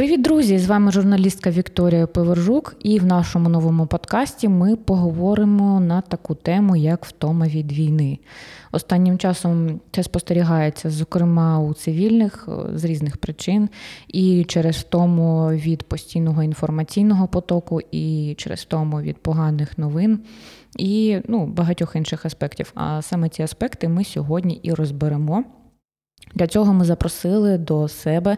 Привіт, 0.00 0.22
друзі! 0.22 0.58
З 0.58 0.66
вами 0.66 0.92
журналістка 0.92 1.50
Вікторія 1.50 2.06
Пивержук, 2.06 2.76
і 2.78 2.98
в 2.98 3.06
нашому 3.06 3.48
новому 3.48 3.86
подкасті 3.86 4.48
ми 4.48 4.76
поговоримо 4.76 5.80
на 5.80 6.00
таку 6.00 6.34
тему, 6.34 6.76
як 6.76 7.04
втома 7.04 7.46
від 7.46 7.72
війни. 7.72 8.18
Останнім 8.72 9.18
часом 9.18 9.80
це 9.90 10.02
спостерігається, 10.02 10.90
зокрема 10.90 11.60
у 11.60 11.74
цивільних 11.74 12.48
е, 12.48 12.78
з 12.78 12.84
різних 12.84 13.16
причин, 13.16 13.68
і 14.08 14.44
через 14.44 14.76
втому 14.76 15.48
від 15.50 15.82
постійного 15.82 16.42
інформаційного 16.42 17.28
потоку, 17.28 17.80
і 17.90 18.34
через 18.38 18.60
втому 18.60 19.00
від 19.00 19.18
поганих 19.18 19.78
новин. 19.78 20.20
І 20.78 21.18
ну, 21.28 21.46
багатьох 21.46 21.96
інших 21.96 22.26
аспектів. 22.26 22.72
А 22.74 23.02
саме 23.02 23.28
ці 23.28 23.42
аспекти 23.42 23.88
ми 23.88 24.04
сьогодні 24.04 24.60
і 24.62 24.74
розберемо. 24.74 25.44
Для 26.34 26.46
цього 26.46 26.74
ми 26.74 26.84
запросили 26.84 27.58
до 27.58 27.88
себе 27.88 28.36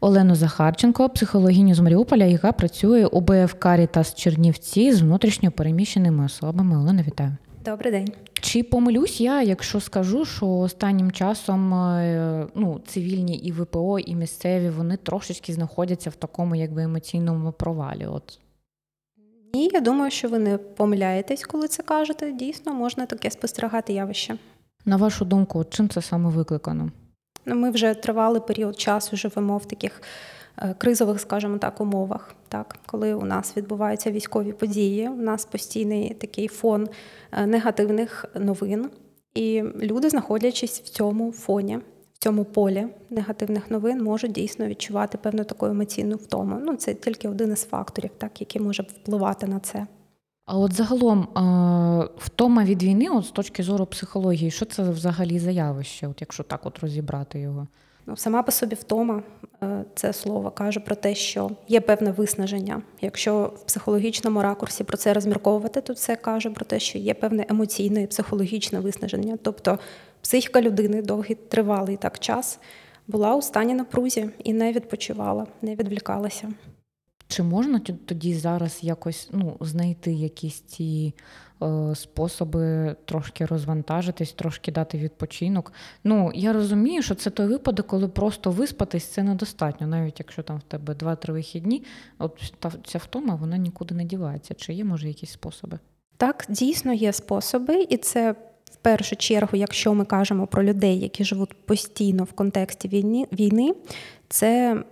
Олену 0.00 0.34
Захарченко, 0.34 1.08
психологіню 1.08 1.74
з 1.74 1.80
Маріуполя, 1.80 2.24
яка 2.24 2.52
працює 2.52 3.06
у 3.06 3.20
БФ 3.20 3.54
Карітас 3.58 4.14
Чернівці 4.14 4.92
з 4.92 5.02
внутрішньо 5.02 5.50
переміщеними 5.50 6.24
особами. 6.24 6.78
Олена, 6.78 7.02
вітаю. 7.02 7.36
Добрий 7.64 7.92
день. 7.92 8.12
Чи 8.40 8.62
помилюсь 8.62 9.20
я, 9.20 9.42
якщо 9.42 9.80
скажу, 9.80 10.24
що 10.24 10.48
останнім 10.48 11.10
часом 11.10 11.74
е, 11.74 12.46
ну, 12.54 12.80
цивільні 12.86 13.36
і 13.36 13.52
ВПО, 13.52 13.98
і 13.98 14.14
місцеві 14.14 14.70
вони 14.70 14.96
трошечки 14.96 15.52
знаходяться 15.52 16.10
в 16.10 16.14
такому 16.14 16.56
якби 16.56 16.82
емоційному 16.82 17.52
провалі? 17.52 18.06
От 18.06 18.38
ні, 19.54 19.70
я 19.72 19.80
думаю, 19.80 20.10
що 20.10 20.28
ви 20.28 20.38
не 20.38 20.58
помиляєтесь, 20.58 21.44
коли 21.44 21.68
це 21.68 21.82
кажете. 21.82 22.32
Дійсно, 22.32 22.74
можна 22.74 23.06
таке 23.06 23.30
спостерігати 23.30 23.92
явище. 23.92 24.36
На 24.84 24.96
вашу 24.96 25.24
думку, 25.24 25.64
чим 25.70 25.88
це 25.88 26.02
саме 26.02 26.30
викликано? 26.30 26.90
Ну, 27.46 27.54
ми 27.54 27.70
вже 27.70 27.94
тривалий 27.94 28.42
період 28.46 28.80
часу 28.80 29.16
живемо 29.16 29.58
в 29.58 29.64
таких 29.64 30.02
е, 30.58 30.74
кризових, 30.78 31.20
скажімо 31.20 31.58
так, 31.58 31.80
умовах. 31.80 32.34
Так, 32.48 32.78
коли 32.86 33.14
у 33.14 33.24
нас 33.24 33.56
відбуваються 33.56 34.10
військові 34.10 34.52
події, 34.52 35.08
у 35.08 35.16
нас 35.16 35.44
постійний 35.44 36.14
такий 36.14 36.48
фон 36.48 36.88
е, 37.32 37.46
негативних 37.46 38.24
новин, 38.34 38.90
і 39.34 39.62
люди, 39.62 40.10
знаходячись 40.10 40.80
в 40.80 40.88
цьому 40.88 41.32
фоні, 41.32 41.78
в 42.14 42.18
цьому 42.18 42.44
полі 42.44 42.86
негативних 43.10 43.70
новин, 43.70 44.02
можуть 44.02 44.32
дійсно 44.32 44.66
відчувати 44.66 45.18
певну 45.18 45.44
таку 45.44 45.66
емоційну 45.66 46.16
втому. 46.16 46.58
Ну, 46.64 46.76
це 46.76 46.94
тільки 46.94 47.28
один 47.28 47.52
із 47.52 47.64
факторів, 47.64 48.10
так, 48.18 48.40
який 48.40 48.62
може 48.62 48.82
впливати 48.82 49.46
на 49.46 49.60
це. 49.60 49.86
А 50.46 50.58
от 50.58 50.72
загалом 50.72 51.28
втома 52.18 52.64
від 52.64 52.82
війни, 52.82 53.08
от 53.08 53.24
з 53.26 53.30
точки 53.30 53.62
зору 53.62 53.86
психології, 53.86 54.50
що 54.50 54.64
це 54.64 54.82
взагалі 54.82 55.38
за 55.38 55.50
явище, 55.50 56.06
от 56.08 56.20
якщо 56.20 56.42
так 56.42 56.66
от 56.66 56.78
розібрати 56.78 57.40
його? 57.40 57.66
Ну, 58.06 58.16
Сама 58.16 58.42
по 58.42 58.52
собі 58.52 58.74
втома 58.74 59.22
е, 59.62 59.84
це 59.94 60.12
слово 60.12 60.50
каже 60.50 60.80
про 60.80 60.94
те, 60.94 61.14
що 61.14 61.50
є 61.68 61.80
певне 61.80 62.10
виснаження. 62.10 62.82
Якщо 63.00 63.52
в 63.56 63.66
психологічному 63.66 64.42
ракурсі 64.42 64.84
про 64.84 64.96
це 64.96 65.14
розмірковувати, 65.14 65.80
то 65.80 65.94
це 65.94 66.16
каже 66.16 66.50
про 66.50 66.64
те, 66.64 66.80
що 66.80 66.98
є 66.98 67.14
певне 67.14 67.46
емоційне 67.48 68.02
і 68.02 68.06
психологічне 68.06 68.80
виснаження. 68.80 69.38
Тобто 69.42 69.78
психіка 70.20 70.62
людини 70.62 71.02
довгий 71.02 71.36
тривалий 71.36 71.96
так 71.96 72.18
час 72.18 72.58
була 73.06 73.36
у 73.36 73.42
стані 73.42 73.74
напрузі 73.74 74.30
і 74.44 74.52
не 74.52 74.72
відпочивала, 74.72 75.46
не 75.62 75.74
відвлікалася. 75.74 76.48
Чи 77.28 77.42
можна 77.42 77.78
тоді 77.78 78.34
зараз 78.34 78.78
якось 78.82 79.28
ну, 79.32 79.56
знайти 79.60 80.12
якісь 80.12 80.60
ці 80.60 81.14
е, 81.62 81.94
способи 81.94 82.96
трошки 83.04 83.46
розвантажитись, 83.46 84.32
трошки 84.32 84.72
дати 84.72 84.98
відпочинок? 84.98 85.72
Ну, 86.04 86.30
я 86.34 86.52
розумію, 86.52 87.02
що 87.02 87.14
це 87.14 87.30
той 87.30 87.46
випадок, 87.46 87.86
коли 87.86 88.08
просто 88.08 88.50
виспатись 88.50 89.04
це 89.04 89.22
недостатньо, 89.22 89.86
навіть 89.86 90.18
якщо 90.18 90.42
там 90.42 90.58
в 90.58 90.62
тебе 90.62 90.94
два-три 90.94 91.34
вихідні, 91.34 91.84
от 92.18 92.54
та 92.58 92.72
ця 92.84 92.98
втома 92.98 93.34
вона 93.34 93.56
нікуди 93.56 93.94
не 93.94 94.04
дівається. 94.04 94.54
Чи 94.54 94.72
є, 94.72 94.84
може, 94.84 95.08
якісь 95.08 95.30
способи? 95.30 95.78
Так, 96.16 96.46
дійсно 96.48 96.92
є 96.92 97.12
способи, 97.12 97.86
і 97.90 97.96
це. 97.96 98.34
В 98.66 98.76
першу 98.76 99.16
чергу, 99.16 99.48
якщо 99.52 99.94
ми 99.94 100.04
кажемо 100.04 100.46
про 100.46 100.64
людей, 100.64 100.98
які 100.98 101.24
живуть 101.24 101.66
постійно 101.66 102.24
в 102.24 102.32
контексті 102.32 102.88
війни, 102.88 103.26
війни, 103.32 103.74
це 104.28 104.82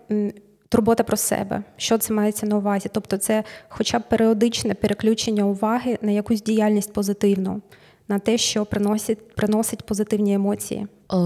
турбота 0.75 1.03
про 1.03 1.17
себе. 1.17 1.63
Що 1.77 1.99
це 1.99 2.15
мається 2.15 2.47
на 2.47 2.57
увазі? 2.57 2.89
Тобто, 2.93 3.17
це 3.17 3.45
хоча 3.69 3.99
б 3.99 4.03
періодичне 4.09 4.75
переключення 4.75 5.45
уваги 5.45 5.99
на 6.03 6.11
якусь 6.11 6.43
діяльність 6.43 6.93
позитивну, 6.93 7.63
на 8.09 8.19
те, 8.19 8.39
що 8.39 8.67
приносить 8.67 9.35
приносить 9.35 9.87
позитивні 9.87 10.35
емоції. 10.35 10.87
Е, 11.13 11.17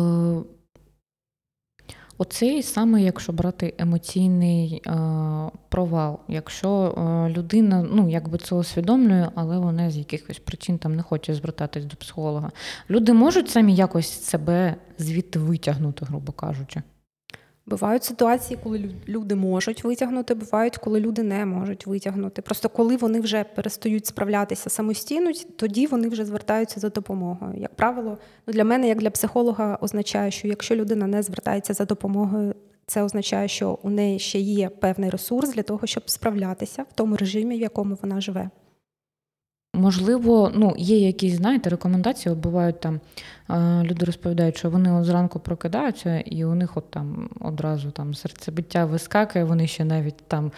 Оцей 2.18 2.62
саме, 2.62 3.02
якщо 3.02 3.32
брати 3.32 3.74
емоційний 3.78 4.82
е, 4.86 4.92
провал, 5.68 6.18
якщо 6.28 6.70
е, 6.70 7.28
людина 7.30 7.86
ну, 7.92 8.08
якби 8.08 8.38
це 8.38 8.54
усвідомлює, 8.54 9.28
але 9.34 9.58
вона 9.58 9.90
з 9.90 9.96
якихось 9.96 10.38
причин 10.38 10.78
там 10.78 10.96
не 10.96 11.02
хоче 11.02 11.34
звертатись 11.34 11.84
до 11.84 11.96
психолога, 11.96 12.50
люди 12.90 13.12
можуть 13.12 13.50
самі 13.50 13.74
якось 13.74 14.24
себе 14.24 14.74
звідти 14.98 15.38
витягнути, 15.38 16.04
грубо 16.04 16.32
кажучи. 16.32 16.82
Бувають 17.68 18.04
ситуації, 18.04 18.58
коли 18.62 18.90
люди 19.08 19.34
можуть 19.34 19.84
витягнути, 19.84 20.34
бувають, 20.34 20.76
коли 20.76 21.00
люди 21.00 21.22
не 21.22 21.46
можуть 21.46 21.86
витягнути. 21.86 22.42
Просто 22.42 22.68
коли 22.68 22.96
вони 22.96 23.20
вже 23.20 23.44
перестають 23.44 24.06
справлятися 24.06 24.70
самостійно, 24.70 25.30
тоді 25.56 25.86
вони 25.86 26.08
вже 26.08 26.24
звертаються 26.24 26.80
за 26.80 26.88
допомогою. 26.88 27.54
Як 27.60 27.74
правило, 27.74 28.18
ну 28.46 28.52
для 28.52 28.64
мене, 28.64 28.88
як 28.88 28.98
для 28.98 29.10
психолога, 29.10 29.78
означає, 29.80 30.30
що 30.30 30.48
якщо 30.48 30.76
людина 30.76 31.06
не 31.06 31.22
звертається 31.22 31.74
за 31.74 31.84
допомогою, 31.84 32.54
це 32.86 33.02
означає, 33.02 33.48
що 33.48 33.78
у 33.82 33.90
неї 33.90 34.18
ще 34.18 34.38
є 34.38 34.68
певний 34.68 35.10
ресурс 35.10 35.54
для 35.54 35.62
того, 35.62 35.86
щоб 35.86 36.10
справлятися 36.10 36.82
в 36.82 36.92
тому 36.94 37.16
режимі, 37.16 37.58
в 37.58 37.60
якому 37.60 37.98
вона 38.02 38.20
живе. 38.20 38.50
Можливо, 39.78 40.52
ну, 40.54 40.74
є 40.78 40.98
якісь, 40.98 41.34
знаєте, 41.34 41.70
рекомендації, 41.70 42.34
бувають 42.34 42.80
там 42.80 43.00
люди 43.82 44.06
розповідають, 44.06 44.56
що 44.56 44.70
вони 44.70 45.04
зранку 45.04 45.40
прокидаються, 45.40 46.20
і 46.20 46.44
у 46.44 46.54
них 46.54 46.76
от 46.76 46.90
там 46.90 47.30
одразу 47.40 47.90
там 47.90 48.14
серцебиття 48.14 48.84
вискакує, 48.84 49.44
вони 49.44 49.66
ще 49.66 49.84
навіть 49.84 50.16
там 50.16 50.46
е, 50.46 50.50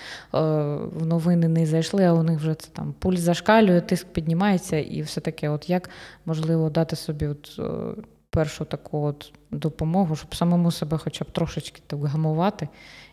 в 0.94 1.06
новини 1.06 1.48
не 1.48 1.66
зайшли, 1.66 2.04
а 2.04 2.12
у 2.12 2.22
них 2.22 2.38
вже 2.38 2.54
це 2.54 2.68
там 2.72 2.94
пульс 2.98 3.20
зашкалює, 3.20 3.80
тиск 3.80 4.06
піднімається 4.06 4.76
і 4.76 5.02
все 5.02 5.20
таке. 5.20 5.48
От 5.48 5.70
як 5.70 5.90
можливо 6.26 6.70
дати 6.70 6.96
собі 6.96 7.26
от 7.26 7.56
е, 7.58 7.62
першу 8.30 8.64
таку 8.64 9.02
от 9.02 9.32
допомогу, 9.50 10.16
щоб 10.16 10.34
самому 10.34 10.70
себе 10.70 10.98
хоча 10.98 11.24
б 11.24 11.30
трошечки 11.30 11.82
так 11.86 12.04
гамувати 12.04 12.68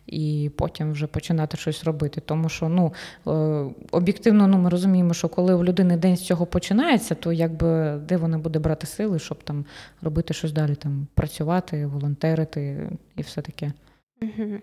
і 0.08 0.52
потім 0.56 0.92
вже 0.92 1.08
починати 1.08 1.58
щось 1.58 1.84
робити. 1.84 2.22
Тому 2.26 2.50
що 2.50 2.70
ну, 2.70 2.94
е, 3.28 3.32
об'єктивно 3.92 4.48
ну, 4.48 4.58
ми 4.58 4.70
розуміємо, 4.70 5.14
що 5.14 5.30
коли 5.30 5.56
в 5.56 5.64
людини 5.64 5.98
день 5.98 6.18
з 6.18 6.26
цього 6.26 6.46
починається, 6.46 7.16
то 7.16 7.34
якби 7.34 8.00
де 8.08 8.18
вона 8.18 8.38
буде 8.38 8.60
брати 8.60 8.88
сили, 8.88 9.20
щоб 9.20 9.44
там 9.44 9.66
робити 10.02 10.34
щось 10.34 10.52
далі, 10.52 10.76
там 10.76 11.08
працювати, 11.14 11.86
волонтерити 11.86 12.90
і 13.16 13.22
все 13.22 13.42
таке. 13.42 13.74
Угу. 14.22 14.60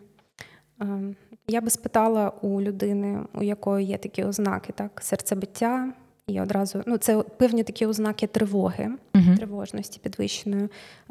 Я 1.49 1.61
би 1.61 1.71
спитала 1.71 2.33
у 2.43 2.61
людини, 2.61 3.21
у 3.35 3.43
якої 3.43 3.87
є 3.87 3.99
такі 3.99 4.25
ознаки, 4.25 4.73
так, 4.73 5.01
серцебиття, 5.03 5.93
і 6.27 6.41
одразу 6.41 6.83
ну 6.87 6.97
це 6.97 7.23
певні 7.23 7.63
такі 7.63 7.87
ознаки 7.87 8.27
тривоги, 8.27 8.91
uh-huh. 9.15 9.37
тривожності 9.37 10.01
підвищеної. 10.03 10.69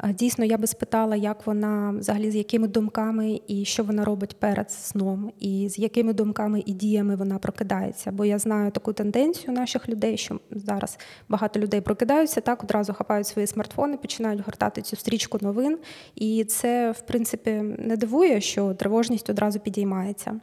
Дійсно, 0.08 0.44
я 0.44 0.58
би 0.58 0.66
спитала, 0.66 1.16
як 1.16 1.46
вона 1.46 1.94
взагалі 1.98 2.30
з 2.30 2.34
якими 2.34 2.68
думками 2.68 3.40
і 3.48 3.64
що 3.64 3.84
вона 3.84 4.04
робить 4.04 4.36
перед 4.38 4.70
сном, 4.70 5.32
і 5.40 5.68
з 5.68 5.78
якими 5.78 6.12
думками 6.12 6.62
і 6.66 6.72
діями 6.72 7.16
вона 7.16 7.38
прокидається. 7.38 8.12
Бо 8.12 8.24
я 8.24 8.38
знаю 8.38 8.70
таку 8.70 8.92
тенденцію 8.92 9.52
наших 9.52 9.88
людей, 9.88 10.16
що 10.16 10.40
зараз 10.50 10.98
багато 11.28 11.60
людей 11.60 11.80
прокидаються, 11.80 12.40
так 12.40 12.64
одразу 12.64 12.92
хапають 12.92 13.26
свої 13.26 13.46
смартфони, 13.46 13.96
починають 13.96 14.40
гортати 14.46 14.82
цю 14.82 14.96
стрічку 14.96 15.38
новин, 15.40 15.78
і 16.14 16.44
це 16.44 16.90
в 16.90 17.00
принципі 17.00 17.50
не 17.78 17.96
дивує, 17.96 18.40
що 18.40 18.74
тривожність 18.74 19.30
одразу 19.30 19.60
підіймається. 19.60 20.40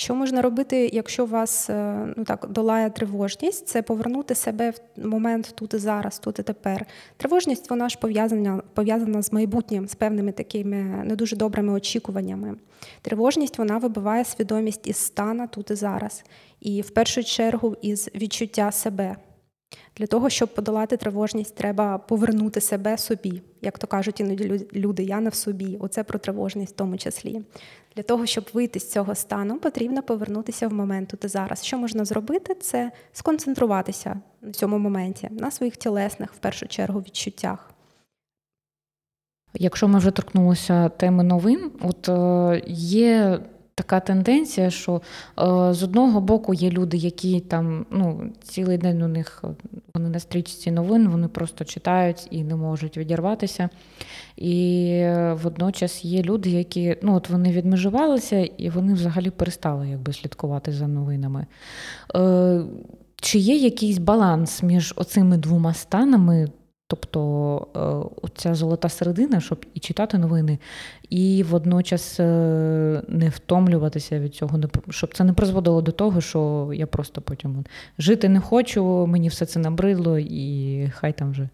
Що 0.00 0.14
можна 0.14 0.42
робити, 0.42 0.90
якщо 0.92 1.26
вас 1.26 1.70
е, 1.70 2.06
ну 2.16 2.24
так 2.24 2.46
долає 2.50 2.90
тривожність, 2.90 3.68
це 3.68 3.82
повернути 3.82 4.34
себе 4.34 4.70
в 4.96 5.06
момент 5.06 5.52
тут 5.54 5.74
і 5.74 5.78
зараз, 5.78 6.18
тут 6.18 6.38
і 6.38 6.42
тепер. 6.42 6.86
Тривожність 7.16 7.70
вона 7.70 7.88
ж 7.88 7.98
пов'язана 7.98 8.62
пов'язана 8.74 9.22
з 9.22 9.32
майбутнім, 9.32 9.88
з 9.88 9.94
певними 9.94 10.32
такими 10.32 10.76
не 11.04 11.16
дуже 11.16 11.36
добрими 11.36 11.72
очікуваннями. 11.72 12.54
Тривожність 13.02 13.58
вона 13.58 13.78
вибиває 13.78 14.24
свідомість 14.24 14.86
із 14.86 14.96
стана 14.96 15.46
тут 15.46 15.70
і 15.70 15.74
зараз, 15.74 16.24
і 16.60 16.80
в 16.80 16.90
першу 16.90 17.24
чергу 17.24 17.76
із 17.82 18.10
відчуття 18.14 18.72
себе. 18.72 19.16
Для 19.96 20.06
того, 20.06 20.30
щоб 20.30 20.54
подолати 20.54 20.96
тривожність, 20.96 21.54
треба 21.54 21.98
повернути 21.98 22.60
себе 22.60 22.98
собі. 22.98 23.42
Як 23.62 23.78
то 23.78 23.86
кажуть 23.86 24.20
іноді 24.20 24.66
люди, 24.74 25.02
я 25.02 25.20
не 25.20 25.30
в 25.30 25.34
собі. 25.34 25.76
Оце 25.80 26.04
про 26.04 26.18
тривожність 26.18 26.72
в 26.74 26.76
тому 26.76 26.96
числі. 26.96 27.42
Для 27.96 28.02
того, 28.02 28.26
щоб 28.26 28.48
вийти 28.52 28.80
з 28.80 28.90
цього 28.90 29.14
стану, 29.14 29.58
потрібно 29.58 30.02
повернутися 30.02 30.68
в 30.68 30.72
момент 30.72 31.08
тут 31.08 31.24
і 31.24 31.28
зараз. 31.28 31.64
Що 31.64 31.78
можна 31.78 32.04
зробити, 32.04 32.54
це 32.54 32.92
сконцентруватися 33.12 34.20
на 34.42 34.52
цьому 34.52 34.78
моменті, 34.78 35.28
на 35.30 35.50
своїх 35.50 35.76
тілесних, 35.76 36.32
в 36.32 36.38
першу 36.38 36.68
чергу, 36.68 37.00
відчуттях. 37.00 37.70
Якщо 39.54 39.88
ми 39.88 39.98
вже 39.98 40.10
торкнулися 40.10 40.88
теми 40.88 41.22
новин, 41.22 41.70
от 41.82 42.08
е, 42.08 42.62
є 42.66 43.40
така 43.80 44.00
тенденція, 44.00 44.70
що 44.70 44.94
е, 44.94 45.00
з 45.74 45.82
одного 45.82 46.20
боку 46.20 46.54
є 46.54 46.70
люди, 46.70 46.96
які 46.96 47.40
там 47.40 47.86
ну, 47.90 48.30
цілий 48.42 48.78
день 48.78 49.02
у 49.02 49.08
них 49.08 49.44
вони 49.94 50.08
на 50.08 50.18
стрічці 50.18 50.70
новин, 50.70 51.08
вони 51.08 51.28
просто 51.28 51.64
читають 51.64 52.28
і 52.30 52.44
не 52.44 52.56
можуть 52.56 52.96
відірватися. 52.96 53.68
І 54.36 55.04
водночас 55.42 56.04
є 56.04 56.22
люди, 56.22 56.50
які 56.50 56.96
ну, 57.02 57.14
от 57.14 57.30
вони 57.30 57.52
відмежувалися 57.52 58.38
і 58.38 58.70
вони 58.70 58.94
взагалі 58.94 59.30
перестали 59.30 59.88
якби, 59.88 60.12
слідкувати 60.12 60.72
за 60.72 60.86
новинами. 60.86 61.46
Е, 62.16 62.62
Чи 63.16 63.38
є 63.38 63.56
якийсь 63.56 63.98
баланс 63.98 64.62
між 64.62 64.94
оцими 64.96 65.36
двома 65.36 65.74
станами? 65.74 66.48
Тобто 66.90 68.10
е, 68.26 68.28
ця 68.36 68.54
золота 68.54 68.88
середина, 68.88 69.40
щоб 69.40 69.66
і 69.74 69.80
читати 69.80 70.18
новини, 70.18 70.58
і 71.10 71.42
водночас 71.42 72.20
е, 72.20 73.02
не 73.08 73.28
втомлюватися 73.28 74.20
від 74.20 74.34
цього, 74.34 74.60
щоб 74.88 75.14
це 75.14 75.24
не 75.24 75.32
призводило 75.32 75.82
до 75.82 75.92
того, 75.92 76.20
що 76.20 76.70
я 76.74 76.86
просто 76.86 77.20
потім 77.20 77.64
жити 77.98 78.28
не 78.28 78.40
хочу, 78.40 79.06
мені 79.06 79.28
все 79.28 79.46
це 79.46 79.60
набридло, 79.60 80.18
і 80.18 80.92
хай 80.94 81.12
там 81.12 81.30
вже. 81.30 81.48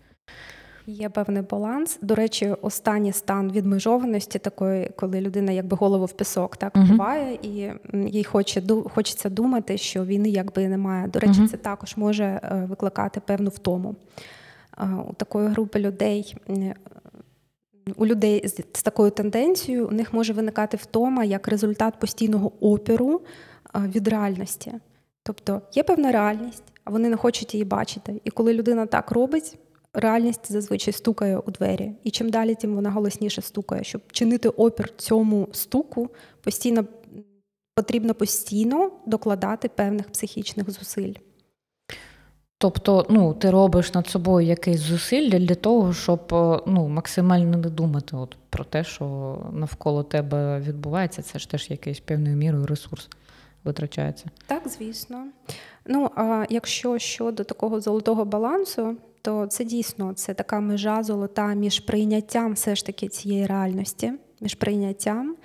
Є 0.86 1.08
певний 1.08 1.42
баланс. 1.42 1.98
До 2.02 2.14
речі, 2.14 2.54
останній 2.62 3.12
стан 3.12 3.52
відмежованості, 3.52 4.38
такої, 4.38 4.90
коли 4.96 5.20
людина 5.20 5.52
якби 5.52 5.76
голову 5.76 6.04
в 6.04 6.12
пісок 6.12 6.56
так 6.56 6.74
uh 6.74 6.88
буває, 6.88 7.38
і 7.42 7.70
їй 8.08 8.24
хоче 8.24 8.62
хочеться 8.94 9.30
думати, 9.30 9.78
що 9.78 10.04
війни 10.04 10.28
якби 10.28 10.68
немає. 10.68 11.08
До 11.08 11.18
речі, 11.18 11.40
uh 11.40 11.48
це 11.48 11.56
також 11.56 11.96
може 11.96 12.24
е, 12.24 12.66
викликати 12.68 13.20
певну 13.20 13.50
втому 13.50 13.94
у 15.08 15.12
такої 15.12 15.48
групи 15.48 15.78
людей. 15.78 16.36
У 17.96 18.06
людей 18.06 18.48
з 18.48 18.82
такою 18.82 19.10
тенденцією 19.10 19.88
у 19.88 19.90
них 19.90 20.12
може 20.12 20.32
виникати 20.32 20.76
втома 20.76 21.24
як 21.24 21.48
результат 21.48 21.98
постійного 21.98 22.52
опіру 22.60 23.20
від 23.74 24.08
реальності. 24.08 24.72
Тобто 25.22 25.62
є 25.74 25.82
певна 25.82 26.12
реальність, 26.12 26.64
а 26.84 26.90
вони 26.90 27.08
не 27.08 27.16
хочуть 27.16 27.54
її 27.54 27.64
бачити. 27.64 28.20
І 28.24 28.30
коли 28.30 28.54
людина 28.54 28.86
так 28.86 29.10
робить, 29.10 29.58
реальність 29.92 30.52
зазвичай 30.52 30.94
стукає 30.94 31.38
у 31.38 31.50
двері. 31.50 31.92
І 32.04 32.10
чим 32.10 32.30
далі, 32.30 32.54
тим 32.54 32.74
вона 32.74 32.90
голосніше 32.90 33.42
стукає. 33.42 33.84
Щоб 33.84 34.12
чинити 34.12 34.48
опір 34.48 34.96
цьому 34.96 35.48
стуку, 35.52 36.10
постійно 36.40 36.84
потрібно 37.74 38.14
постійно 38.14 38.90
докладати 39.06 39.68
певних 39.68 40.10
психічних 40.10 40.70
зусиль. 40.70 41.14
Тобто, 42.58 43.06
ну, 43.08 43.34
ти 43.34 43.50
робиш 43.50 43.94
над 43.94 44.06
собою 44.06 44.46
якесь 44.46 44.80
зусилля 44.80 45.38
для 45.38 45.54
того, 45.54 45.92
щоб 45.92 46.20
е, 46.32 46.60
ну, 46.66 46.88
максимально 46.88 47.56
не 47.56 47.70
думати 47.70 48.16
от 48.16 48.36
про 48.50 48.64
те, 48.64 48.84
що 48.84 49.36
навколо 49.52 50.02
тебе 50.02 50.60
відбувається, 50.60 51.22
це 51.22 51.38
ж 51.38 51.50
теж 51.50 51.70
якийсь 51.70 52.00
певною 52.00 52.36
мірою 52.36 52.66
ресурс 52.66 53.08
витрачається. 53.64 54.24
Так, 54.46 54.68
звісно. 54.68 55.26
Ну, 55.86 56.10
а 56.16 56.44
якщо 56.50 56.98
щодо 56.98 57.44
такого 57.44 57.80
золотого 57.80 58.24
балансу, 58.24 58.96
то 59.22 59.46
це 59.46 59.64
дійсно 59.64 60.12
це 60.12 60.34
така 60.34 60.60
межа 60.60 61.02
золота 61.02 61.46
між 61.46 61.80
прийняттям 61.80 62.52
все 62.52 62.74
ж 62.76 62.86
таки 62.86 63.08
цієї 63.08 63.46
реальності, 63.46 64.12
між 64.40 64.54
прийняттям 64.54 65.36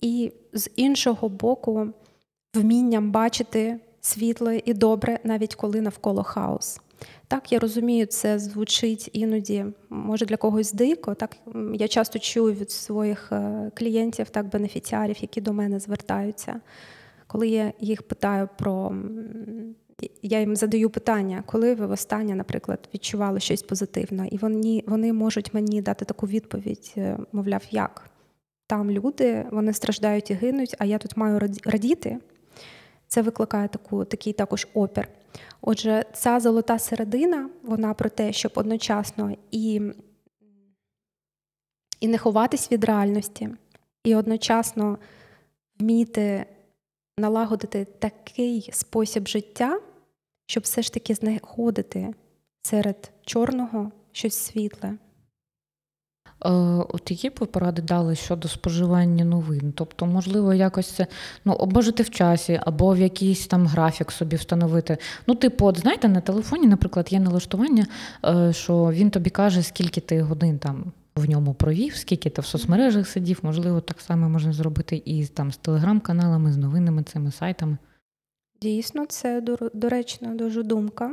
і 0.00 0.32
з 0.52 0.70
іншого 0.76 1.28
боку, 1.28 1.86
вмінням 2.54 3.10
бачити 3.10 3.80
світле 4.00 4.60
і 4.64 4.74
добре, 4.74 5.18
навіть 5.24 5.54
коли 5.54 5.80
навколо 5.80 6.22
хаос. 6.22 6.80
Так, 7.28 7.52
я 7.52 7.58
розумію, 7.58 8.06
це 8.06 8.38
звучить 8.38 9.10
іноді, 9.12 9.64
може 9.90 10.26
для 10.26 10.36
когось 10.36 10.72
дико. 10.72 11.14
Так 11.14 11.36
я 11.74 11.88
часто 11.88 12.18
чую 12.18 12.54
від 12.54 12.70
своїх 12.70 13.32
е, 13.32 13.70
клієнтів, 13.74 14.30
так 14.30 14.48
бенефіціарів, 14.48 15.16
які 15.20 15.40
до 15.40 15.52
мене 15.52 15.80
звертаються. 15.80 16.60
Коли 17.26 17.48
я 17.48 17.72
їх 17.80 18.02
питаю 18.02 18.48
про 18.58 18.94
я 20.22 20.40
їм 20.40 20.56
задаю 20.56 20.90
питання, 20.90 21.42
коли 21.46 21.74
ви 21.74 21.86
востаннє, 21.86 22.34
наприклад, 22.34 22.88
відчували 22.94 23.40
щось 23.40 23.62
позитивне, 23.62 24.28
і 24.28 24.36
вони 24.36 24.84
вони 24.86 25.12
можуть 25.12 25.54
мені 25.54 25.82
дати 25.82 26.04
таку 26.04 26.26
відповідь, 26.26 26.94
е, 26.96 27.18
мовляв, 27.32 27.62
як 27.70 28.10
там 28.66 28.90
люди, 28.90 29.46
вони 29.50 29.72
страждають 29.72 30.30
і 30.30 30.34
гинуть, 30.34 30.76
а 30.78 30.84
я 30.84 30.98
тут 30.98 31.16
маю 31.16 31.38
радіти. 31.64 32.18
Це 33.12 33.22
викликає 33.22 33.68
таку, 33.68 34.04
такий 34.04 34.32
також 34.32 34.68
опір. 34.74 35.08
Отже, 35.60 36.04
ця 36.12 36.40
золота 36.40 36.78
середина, 36.78 37.50
вона 37.62 37.94
про 37.94 38.10
те, 38.10 38.32
щоб 38.32 38.52
одночасно 38.54 39.36
і, 39.50 39.80
і 42.00 42.08
не 42.08 42.18
ховатись 42.18 42.72
від 42.72 42.84
реальності, 42.84 43.48
і 44.04 44.14
одночасно 44.14 44.98
вміти 45.78 46.46
налагодити 47.18 47.84
такий 47.84 48.70
спосіб 48.72 49.28
життя, 49.28 49.80
щоб 50.46 50.62
все 50.62 50.82
ж 50.82 50.92
таки 50.92 51.14
знаходити 51.14 52.14
серед 52.62 53.12
чорного 53.24 53.92
щось 54.12 54.34
світле. 54.34 54.98
Е, 56.44 56.50
от 56.88 57.10
які 57.10 57.30
б 57.30 57.32
поради 57.32 57.82
дали 57.82 58.14
щодо 58.14 58.48
споживання 58.48 59.24
новин? 59.24 59.72
Тобто, 59.76 60.06
можливо, 60.06 60.54
якось 60.54 60.90
це 60.90 61.06
ну, 61.44 61.52
обмежити 61.52 62.02
в 62.02 62.10
часі 62.10 62.60
або 62.64 62.94
в 62.94 62.98
якийсь 62.98 63.46
там 63.46 63.66
графік 63.66 64.12
собі 64.12 64.36
встановити. 64.36 64.98
Ну, 65.26 65.34
типу, 65.34 65.66
от 65.66 65.78
знаєте, 65.78 66.08
на 66.08 66.20
телефоні, 66.20 66.66
наприклад, 66.66 67.12
є 67.12 67.20
налаштування, 67.20 67.86
е, 68.24 68.52
що 68.52 68.90
він 68.92 69.10
тобі 69.10 69.30
каже, 69.30 69.62
скільки 69.62 70.00
ти 70.00 70.22
годин 70.22 70.58
там 70.58 70.92
в 71.16 71.30
ньому 71.30 71.54
провів, 71.54 71.96
скільки 71.96 72.30
ти 72.30 72.42
в 72.42 72.46
соцмережах 72.46 73.08
сидів, 73.08 73.38
можливо, 73.42 73.80
так 73.80 74.00
само 74.00 74.28
можна 74.28 74.52
зробити 74.52 75.02
і 75.04 75.26
там 75.26 75.52
з 75.52 75.56
телеграм-каналами, 75.56 76.52
з 76.52 76.56
новинами, 76.56 77.02
цими 77.02 77.30
сайтами. 77.30 77.76
Дійсно, 78.62 79.06
це 79.06 79.42
доречна 79.74 80.34
дуже 80.34 80.62
думка. 80.62 81.10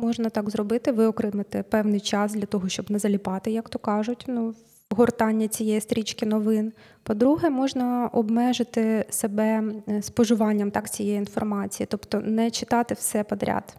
Можна 0.00 0.30
так 0.30 0.50
зробити, 0.50 0.92
виокремити 0.92 1.62
певний 1.62 2.00
час 2.00 2.34
для 2.34 2.46
того, 2.46 2.68
щоб 2.68 2.90
не 2.90 2.98
заліпати, 2.98 3.50
як 3.50 3.68
то 3.68 3.78
кажуть, 3.78 4.24
ну, 4.28 4.54
гортання 4.90 5.48
цієї 5.48 5.80
стрічки 5.80 6.26
новин. 6.26 6.72
По-друге, 7.02 7.50
можна 7.50 8.10
обмежити 8.12 9.04
себе 9.10 9.62
е, 9.88 10.02
споживанням 10.02 10.70
так, 10.70 10.90
цієї 10.90 11.18
інформації, 11.18 11.86
тобто 11.90 12.20
не 12.20 12.50
читати 12.50 12.94
все 12.94 13.24
подряд, 13.24 13.76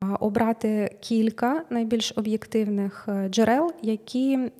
а 0.00 0.14
обрати 0.14 0.96
кілька 1.00 1.64
найбільш 1.70 2.12
об'єктивних 2.16 3.04
е, 3.08 3.28
джерел, 3.28 3.72
які 3.82 4.34
е, 4.34 4.50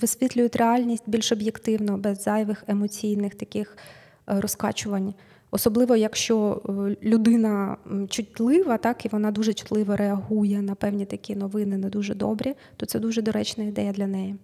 висвітлюють 0.00 0.56
реальність 0.56 1.04
більш 1.06 1.32
об'єктивно, 1.32 1.98
без 1.98 2.22
зайвих 2.22 2.64
емоційних 2.66 3.34
таких 3.34 3.76
розкачувань. 4.26 5.14
Особливо, 5.50 5.96
якщо 5.96 6.62
е, 6.68 6.96
людина 7.08 7.76
чутлива, 8.08 8.78
так 8.78 9.04
і 9.04 9.08
вона 9.08 9.30
дуже 9.30 9.54
чутливо 9.54 9.96
реагує 9.96 10.62
на 10.62 10.74
певні 10.74 11.04
такі 11.04 11.36
новини, 11.36 11.78
не 11.78 11.88
дуже 11.88 12.14
добрі, 12.14 12.54
то 12.76 12.86
це 12.86 12.98
дуже 12.98 13.22
доречна 13.22 13.64
ідея 13.64 13.92
для 13.92 14.06
неї. 14.06 14.36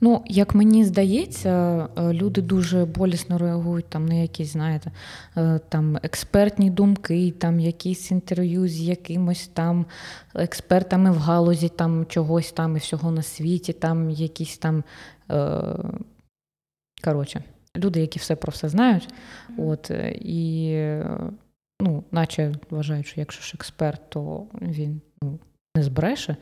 Ну, 0.00 0.22
як 0.26 0.54
мені 0.54 0.84
здається, 0.84 1.50
е, 1.96 2.12
люди 2.12 2.42
дуже 2.42 2.84
болісно 2.84 3.38
реагують 3.38 3.88
там 3.88 4.06
на 4.06 4.14
якісь, 4.14 4.52
знаєте, 4.52 4.92
е, 5.36 5.60
там 5.68 5.98
експертні 6.02 6.70
думки, 6.70 7.34
там 7.38 7.60
якісь 7.60 8.10
інтерв'ю 8.10 8.68
з 8.68 8.80
якимось 8.80 9.46
там 9.46 9.86
експертами 10.34 11.10
в 11.10 11.16
галузі 11.16 11.68
там 11.68 12.06
чогось 12.06 12.52
там 12.52 12.76
і 12.76 12.78
всього 12.78 13.10
на 13.10 13.22
світі, 13.22 13.72
там 13.72 14.10
якісь 14.10 14.58
там. 14.58 14.84
Коротше 17.04 17.44
люди, 17.76 18.00
які 18.00 18.18
все 18.18 18.36
про 18.36 18.50
все 18.50 18.68
знають. 18.68 19.08
От, 19.58 19.90
е, 19.90 20.18
І 20.20 20.78
ну, 21.80 22.04
наче 22.10 22.52
вважають, 22.70 23.06
що 23.06 23.20
якщо 23.20 23.42
ж 23.42 23.52
експерт, 23.54 24.10
то 24.10 24.46
він 24.62 25.00
ну, 25.22 25.38
не 25.76 25.82
збреше. 25.82 26.36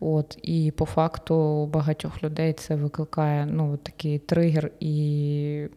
От, 0.00 0.38
І 0.42 0.70
по 0.70 0.84
факту 0.84 1.66
багатьох 1.66 2.22
людей 2.22 2.52
це 2.52 2.76
викликає 2.76 3.46
ну, 3.46 3.76
такий 3.76 4.18
тригер 4.18 4.70
і 4.80 5.68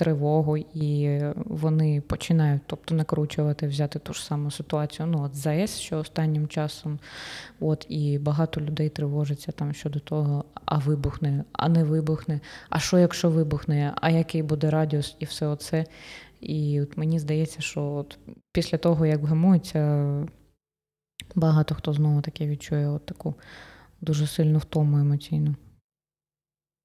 тривогу, 0.00 0.56
і 0.56 1.20
вони 1.34 2.00
починають 2.00 2.62
тобто, 2.66 2.94
накручувати, 2.94 3.68
взяти 3.68 3.98
ту 3.98 4.12
ж 4.12 4.24
саму 4.24 4.50
ситуацію. 4.50 5.06
Ну, 5.06 5.22
от 5.22 5.34
ЗАЕС, 5.34 5.78
що 5.78 5.98
останнім 5.98 6.48
часом, 6.48 6.98
от, 7.60 7.86
і 7.88 8.18
багато 8.18 8.60
людей 8.60 8.88
тривожиться 8.88 9.52
там 9.52 9.72
щодо 9.72 10.00
того, 10.00 10.44
а 10.64 10.78
вибухне, 10.78 11.44
а 11.52 11.68
не 11.68 11.84
вибухне, 11.84 12.40
а 12.70 12.78
що, 12.78 12.98
якщо 12.98 13.30
вибухне, 13.30 13.94
а 14.00 14.10
який 14.10 14.42
буде 14.42 14.70
радіус, 14.70 15.16
і 15.18 15.24
все 15.24 15.46
оце. 15.46 15.84
І 16.40 16.80
от 16.80 16.96
мені 16.96 17.18
здається, 17.18 17.60
що 17.62 17.82
от 17.82 18.18
після 18.52 18.78
того, 18.78 19.06
як 19.06 19.20
вгамується, 19.20 20.26
багато 21.34 21.74
хто 21.74 21.92
знову 21.92 22.20
таки 22.22 22.46
відчує 22.46 22.88
от 22.88 23.06
таку 23.06 23.34
дуже 24.00 24.26
сильну 24.26 24.58
втому 24.58 24.98
емоційну. 24.98 25.54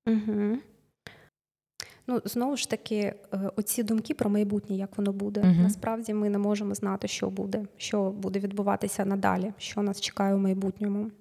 Угу. 0.08 0.58
Ну 2.08 2.22
знову 2.26 2.58
ж 2.58 2.70
таки, 2.70 2.96
е, 2.96 3.16
оці 3.56 3.84
думки 3.84 4.14
про 4.14 4.30
майбутнє, 4.30 4.76
як 4.76 4.98
воно 4.98 5.14
буде. 5.14 5.42
uh 5.42 5.62
Насправді 5.62 6.14
ми 6.14 6.30
не 6.30 6.38
можемо 6.38 6.76
знати, 6.76 7.08
що 7.08 7.30
буде, 7.30 7.66
що 7.78 8.10
буде 8.10 8.40
відбуватися 8.40 9.06
надалі, 9.06 9.54
що 9.58 9.82
нас 9.82 10.02
чекає 10.02 10.36
у 10.36 10.38
майбутньому. 10.38 11.12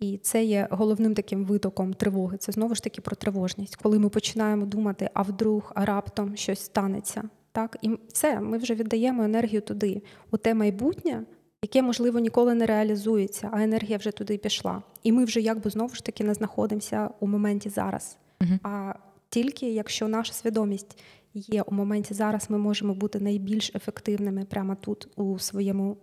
І 0.00 0.18
це 0.18 0.44
є 0.44 0.68
головним 0.70 1.14
таким 1.14 1.44
витоком 1.44 1.94
тривоги. 1.94 2.36
Це 2.36 2.52
знову 2.52 2.74
ж 2.74 2.82
таки 2.82 3.00
про 3.00 3.16
тривожність, 3.16 3.76
коли 3.76 3.98
ми 3.98 4.08
починаємо 4.08 4.66
думати, 4.66 5.10
а 5.14 5.22
вдруг, 5.22 5.72
а 5.74 5.84
раптом 5.84 6.36
щось 6.36 6.60
станеться. 6.60 7.22
Так, 7.52 7.76
і 7.82 7.90
все, 8.12 8.40
ми 8.40 8.58
вже 8.58 8.74
віддаємо 8.74 9.22
енергію 9.22 9.60
туди, 9.60 10.02
у 10.30 10.36
те 10.36 10.54
майбутнє, 10.54 11.22
яке, 11.62 11.82
можливо, 11.82 12.18
ніколи 12.18 12.54
не 12.54 12.66
реалізується, 12.66 13.48
а 13.52 13.62
енергія 13.62 13.98
вже 13.98 14.10
туди 14.10 14.38
пішла. 14.38 14.82
І 15.02 15.12
ми 15.12 15.24
вже 15.24 15.40
якби 15.40 15.70
знову 15.70 15.94
ж 15.94 16.04
таки 16.04 16.24
не 16.24 16.34
знаходимося 16.34 17.10
у 17.20 17.26
моменті 17.26 17.68
зараз. 17.68 18.18
Uh-huh. 18.40 18.58
А 18.62 18.94
тільки 19.34 19.72
якщо 19.72 20.08
наша 20.08 20.32
свідомість 20.32 20.98
є 21.34 21.62
у 21.62 21.74
моменті 21.74 22.14
зараз, 22.14 22.50
ми 22.50 22.58
можемо 22.58 22.94
бути 22.94 23.20
найбільш 23.20 23.72
ефективними 23.74 24.44
прямо 24.44 24.74
тут, 24.74 25.08
у 25.16 25.38
своєму 25.38 25.96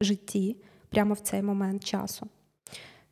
житті, 0.00 0.56
прямо 0.88 1.14
в 1.14 1.20
цей 1.20 1.42
момент 1.42 1.84
часу. 1.84 2.26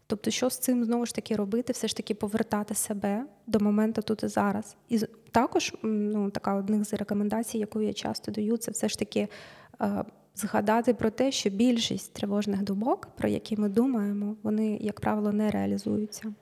Тобто, 0.07 0.31
що 0.31 0.51
з 0.51 0.59
цим 0.59 0.85
знову 0.85 1.07
ж 1.07 1.15
таки 1.15 1.37
робити, 1.37 1.73
все 1.73 1.89
ж 1.89 1.97
таки 1.97 2.15
повертати 2.15 2.75
себе 2.75 3.27
до 3.47 3.61
моменту 3.61 4.03
тут 4.03 4.23
і 4.23 4.29
зараз. 4.29 4.77
І 4.89 4.99
також 5.33 5.75
ну, 5.83 6.31
така 6.31 6.55
одних 6.55 6.85
з 6.85 6.95
рекомендацій, 6.95 7.59
яку 7.59 7.81
я 7.81 7.93
часто 7.93 8.33
даю, 8.33 8.57
це 8.57 8.71
все 8.71 8.89
ж 8.89 8.99
таки 8.99 9.29
е, 9.81 10.05
згадати 10.35 10.95
про 10.95 11.11
те, 11.11 11.33
що 11.33 11.51
більшість 11.51 12.13
тривожних 12.13 12.63
думок, 12.63 13.09
про 13.17 13.29
які 13.29 13.57
ми 13.57 13.69
думаємо, 13.69 14.37
вони, 14.43 14.79
як 14.81 15.01
правило, 15.01 15.33
не 15.33 15.51
реалізуються. 15.51 16.35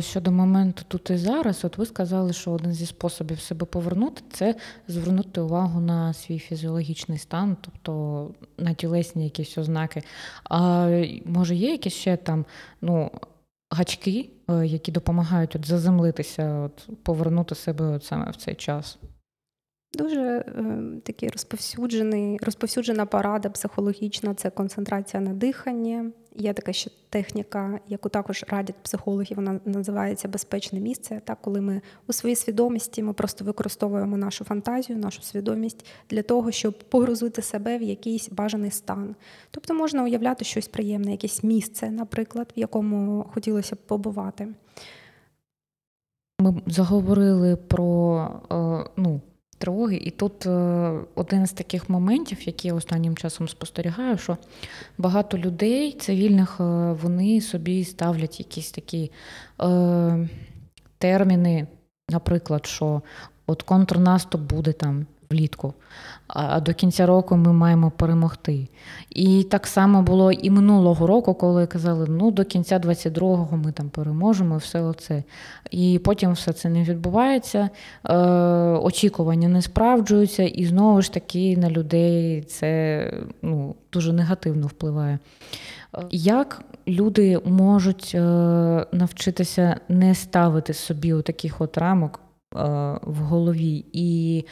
Щодо 0.00 0.32
моменту 0.32 0.82
тут 0.88 1.10
і 1.10 1.16
зараз, 1.16 1.64
от 1.64 1.78
ви 1.78 1.86
сказали, 1.86 2.32
що 2.32 2.50
один 2.50 2.72
зі 2.72 2.86
способів 2.86 3.40
себе 3.40 3.66
повернути 3.66 4.22
це 4.32 4.54
звернути 4.88 5.40
увагу 5.40 5.80
на 5.80 6.12
свій 6.12 6.38
фізіологічний 6.38 7.18
стан, 7.18 7.56
тобто 7.60 8.30
на 8.58 8.74
тілесні 8.74 9.24
якісь 9.24 9.58
ознаки. 9.58 10.02
А 10.44 10.88
може 11.24 11.54
є 11.54 11.70
якісь 11.70 11.94
ще 11.94 12.16
там 12.16 12.44
ну, 12.80 13.10
гачки, 13.70 14.30
е, 14.50 14.66
які 14.66 14.92
допомагають 14.92 15.56
от 15.56 15.66
заземлитися, 15.66 16.54
от 16.54 16.88
повернути 17.02 17.54
себе 17.54 17.84
от 17.84 18.04
саме 18.04 18.30
в 18.30 18.36
цей 18.36 18.54
час? 18.54 18.98
Дуже 19.94 20.20
е, 20.20 20.44
такий 21.04 21.28
розповсюджений, 21.28 22.38
розповсюджена 22.42 23.06
порада 23.06 23.48
психологічна 23.50 24.34
це 24.34 24.50
концентрація 24.50 25.22
на 25.22 25.32
диханні. 25.32 26.02
Є 26.36 26.52
така 26.52 26.72
ще 26.72 26.90
техніка, 27.08 27.80
яку 27.88 28.08
також 28.08 28.44
радять 28.48 28.76
психологи, 28.82 29.34
вона 29.36 29.60
називається 29.64 30.28
безпечне 30.28 30.80
місце. 30.80 31.20
Так, 31.24 31.38
коли 31.42 31.60
ми 31.60 31.80
у 32.06 32.12
своїй 32.12 32.36
свідомості 32.36 33.02
ми 33.02 33.12
просто 33.12 33.44
використовуємо 33.44 34.16
нашу 34.16 34.44
фантазію, 34.44 34.98
нашу 34.98 35.22
свідомість 35.22 35.86
для 36.10 36.22
того, 36.22 36.50
щоб 36.50 36.78
погрузити 36.78 37.42
себе 37.42 37.78
в 37.78 37.82
якийсь 37.82 38.28
бажаний 38.28 38.70
стан. 38.70 39.16
Тобто 39.50 39.74
можна 39.74 40.04
уявляти 40.04 40.44
щось 40.44 40.68
приємне, 40.68 41.10
якесь 41.10 41.42
місце, 41.42 41.90
наприклад, 41.90 42.52
в 42.56 42.58
якому 42.58 43.26
хотілося 43.34 43.74
б 43.74 43.78
побувати. 43.78 44.48
Ми 46.40 46.62
заговорили 46.66 47.56
про 47.56 48.20
е, 48.52 48.90
ну, 48.96 49.20
тривоги. 49.64 49.96
І 49.96 50.10
тут 50.10 50.46
е, 50.46 50.92
один 51.14 51.46
з 51.46 51.52
таких 51.52 51.90
моментів, 51.90 52.42
які 52.42 52.68
я 52.68 52.74
останнім 52.74 53.16
часом 53.16 53.48
спостерігаю, 53.48 54.18
що 54.18 54.36
багато 54.98 55.38
людей 55.38 55.92
цивільних 55.92 56.60
е, 56.60 56.64
вони 57.02 57.40
собі 57.40 57.84
ставлять 57.84 58.38
якісь 58.38 58.70
такі 58.70 59.10
е, 59.62 60.28
терміни, 60.98 61.66
наприклад, 62.10 62.66
що 62.66 63.02
от 63.46 63.62
контрнаступ 63.62 64.40
буде 64.40 64.72
там 64.72 65.06
влітку, 65.30 65.74
а 66.26 66.60
до 66.60 66.74
кінця 66.74 67.06
року 67.06 67.36
ми 67.36 67.52
маємо 67.52 67.90
перемогти. 67.90 68.68
І 69.10 69.42
так 69.42 69.66
само 69.66 70.02
було 70.02 70.32
і 70.32 70.50
минулого 70.50 71.06
року, 71.06 71.34
коли 71.34 71.66
казали, 71.66 72.06
ну 72.08 72.30
до 72.30 72.44
кінця 72.44 72.78
22-го 72.78 73.56
ми 73.56 73.72
там 73.72 73.88
переможемо, 73.88 74.56
все 74.56 74.80
оце. 74.80 75.22
І 75.70 76.00
потім 76.04 76.32
все 76.32 76.52
це 76.52 76.68
не 76.68 76.82
відбувається, 76.82 77.70
е, 78.04 78.16
очікування 78.82 79.48
не 79.48 79.62
справджуються, 79.62 80.42
і 80.42 80.64
знову 80.64 81.02
ж 81.02 81.12
таки 81.12 81.56
на 81.56 81.70
людей 81.70 82.42
це 82.42 83.12
ну, 83.42 83.74
дуже 83.92 84.12
негативно 84.12 84.66
впливає. 84.66 85.18
Як 86.10 86.62
люди 86.88 87.40
можуть 87.44 88.12
е, 88.14 88.20
навчитися 88.92 89.80
не 89.88 90.14
ставити 90.14 90.74
собі 90.74 91.22
таких 91.22 91.60
от 91.60 91.78
рамок 91.78 92.20
е, 92.20 92.58
в 93.02 93.16
голові 93.16 93.84
і 93.92 94.44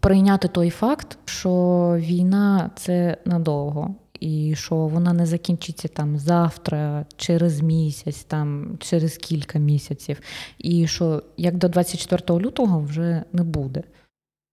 прийняти 0.00 0.48
той 0.48 0.70
факт, 0.70 1.18
що 1.24 1.50
війна 1.98 2.70
це 2.76 3.16
надовго, 3.24 3.94
і 4.20 4.54
що 4.56 4.76
вона 4.76 5.12
не 5.12 5.26
закінчиться 5.26 5.88
там 5.88 6.18
завтра, 6.18 7.06
через 7.16 7.60
місяць, 7.60 8.24
там 8.24 8.76
через 8.78 9.16
кілька 9.16 9.58
місяців, 9.58 10.20
і 10.58 10.86
що 10.86 11.22
як 11.36 11.56
до 11.56 11.68
24 11.68 12.40
лютого 12.40 12.80
вже 12.80 13.24
не 13.32 13.42
буде. 13.42 13.82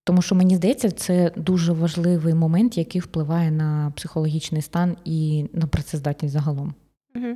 Тому 0.03 0.21
що 0.21 0.35
мені 0.35 0.55
здається, 0.55 0.91
це 0.91 1.31
дуже 1.35 1.73
важливий 1.73 2.33
момент, 2.33 2.77
який 2.77 3.01
впливає 3.01 3.51
на 3.51 3.93
психологічний 3.95 4.61
стан 4.61 4.97
і 5.05 5.49
на 5.53 5.67
працездатність 5.67 6.33
загалом. 6.33 6.73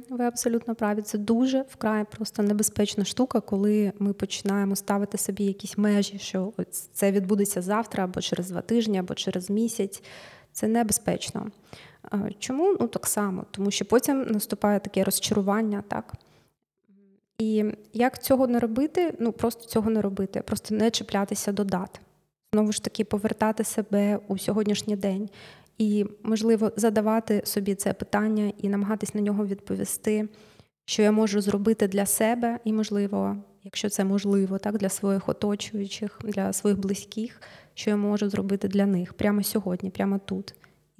Ви 0.09 0.25
абсолютно 0.25 0.75
праві. 0.75 1.01
Це 1.01 1.17
дуже 1.17 1.61
вкрай 1.61 2.05
просто 2.11 2.43
небезпечна 2.43 3.05
штука, 3.05 3.39
коли 3.39 3.93
ми 3.99 4.13
починаємо 4.13 4.75
ставити 4.75 5.17
собі 5.17 5.43
якісь 5.43 5.77
межі, 5.77 6.19
що 6.19 6.53
це 6.93 7.11
відбудеться 7.11 7.61
завтра, 7.61 8.03
або 8.03 8.21
через 8.21 8.49
два 8.49 8.61
тижні, 8.61 8.97
або 8.97 9.13
через 9.13 9.49
місяць. 9.49 10.03
Це 10.51 10.67
небезпечно. 10.67 11.51
Чому? 12.39 12.77
Ну 12.79 12.87
так 12.87 13.07
само, 13.07 13.45
тому 13.51 13.71
що 13.71 13.85
потім 13.85 14.21
наступає 14.21 14.79
таке 14.79 15.03
розчарування, 15.03 15.83
так? 15.87 16.13
І 17.37 17.65
як 17.93 18.23
цього 18.23 18.47
не 18.47 18.59
робити? 18.59 19.13
Ну 19.19 19.31
просто 19.31 19.67
цього 19.67 19.89
не 19.89 20.01
робити, 20.01 20.41
просто 20.41 20.75
не 20.75 20.91
чіплятися 20.91 21.51
до 21.51 21.63
дат. 21.63 22.01
Знову 22.53 22.71
ж 22.71 22.83
таки, 22.83 23.03
повертати 23.03 23.63
себе 23.63 24.19
у 24.27 24.37
сьогоднішній 24.37 24.95
день 24.95 25.29
і, 25.81 26.05
можливо, 26.23 26.71
задавати 26.75 27.41
собі 27.45 27.75
це 27.75 27.93
питання 27.93 28.53
і 28.57 28.69
намагатись 28.69 29.15
на 29.15 29.21
нього 29.21 29.45
відповісти, 29.45 30.27
що 30.85 31.01
я 31.01 31.11
можу 31.11 31.41
зробити 31.41 31.87
для 31.87 32.05
себе, 32.05 32.59
і, 32.63 32.73
можливо, 32.73 33.37
якщо 33.63 33.89
це 33.89 34.03
можливо, 34.03 34.57
так, 34.57 34.77
для 34.77 34.89
своїх 34.89 35.29
оточуючих, 35.29 36.19
для 36.23 36.53
своїх 36.53 36.79
близьких, 36.79 37.41
що 37.73 37.89
я 37.89 37.95
можу 37.95 38.29
зробити 38.29 38.67
для 38.67 38.85
них 38.85 39.13
прямо 39.13 39.43
сьогодні, 39.43 39.89
прямо 39.89 40.19
тут, 40.25 40.55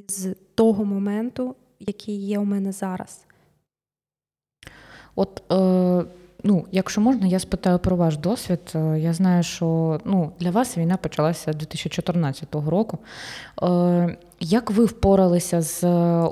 з 0.08 0.36
того 0.56 0.86
моменту, 0.86 1.56
який 1.80 2.16
є 2.16 2.40
у 2.40 2.46
мене 2.46 2.72
зараз. 2.72 3.26
От 5.16 5.52
е, 5.52 6.06
Ну, 6.44 6.66
якщо 6.72 7.02
можна, 7.02 7.28
я 7.28 7.40
спитаю 7.40 7.80
про 7.80 7.96
ваш 7.96 8.18
досвід. 8.18 8.60
Е, 8.76 9.00
я 9.00 9.14
знаю, 9.14 9.44
що 9.44 10.00
ну, 10.06 10.32
для 10.40 10.52
вас 10.52 10.78
війна 10.78 10.98
почалася 10.98 11.54
2014 11.54 12.56
року. 12.56 12.98
Е, 13.64 14.18
як 14.40 14.72
ви 14.72 14.86
впоралися 14.86 15.62
з 15.62 15.84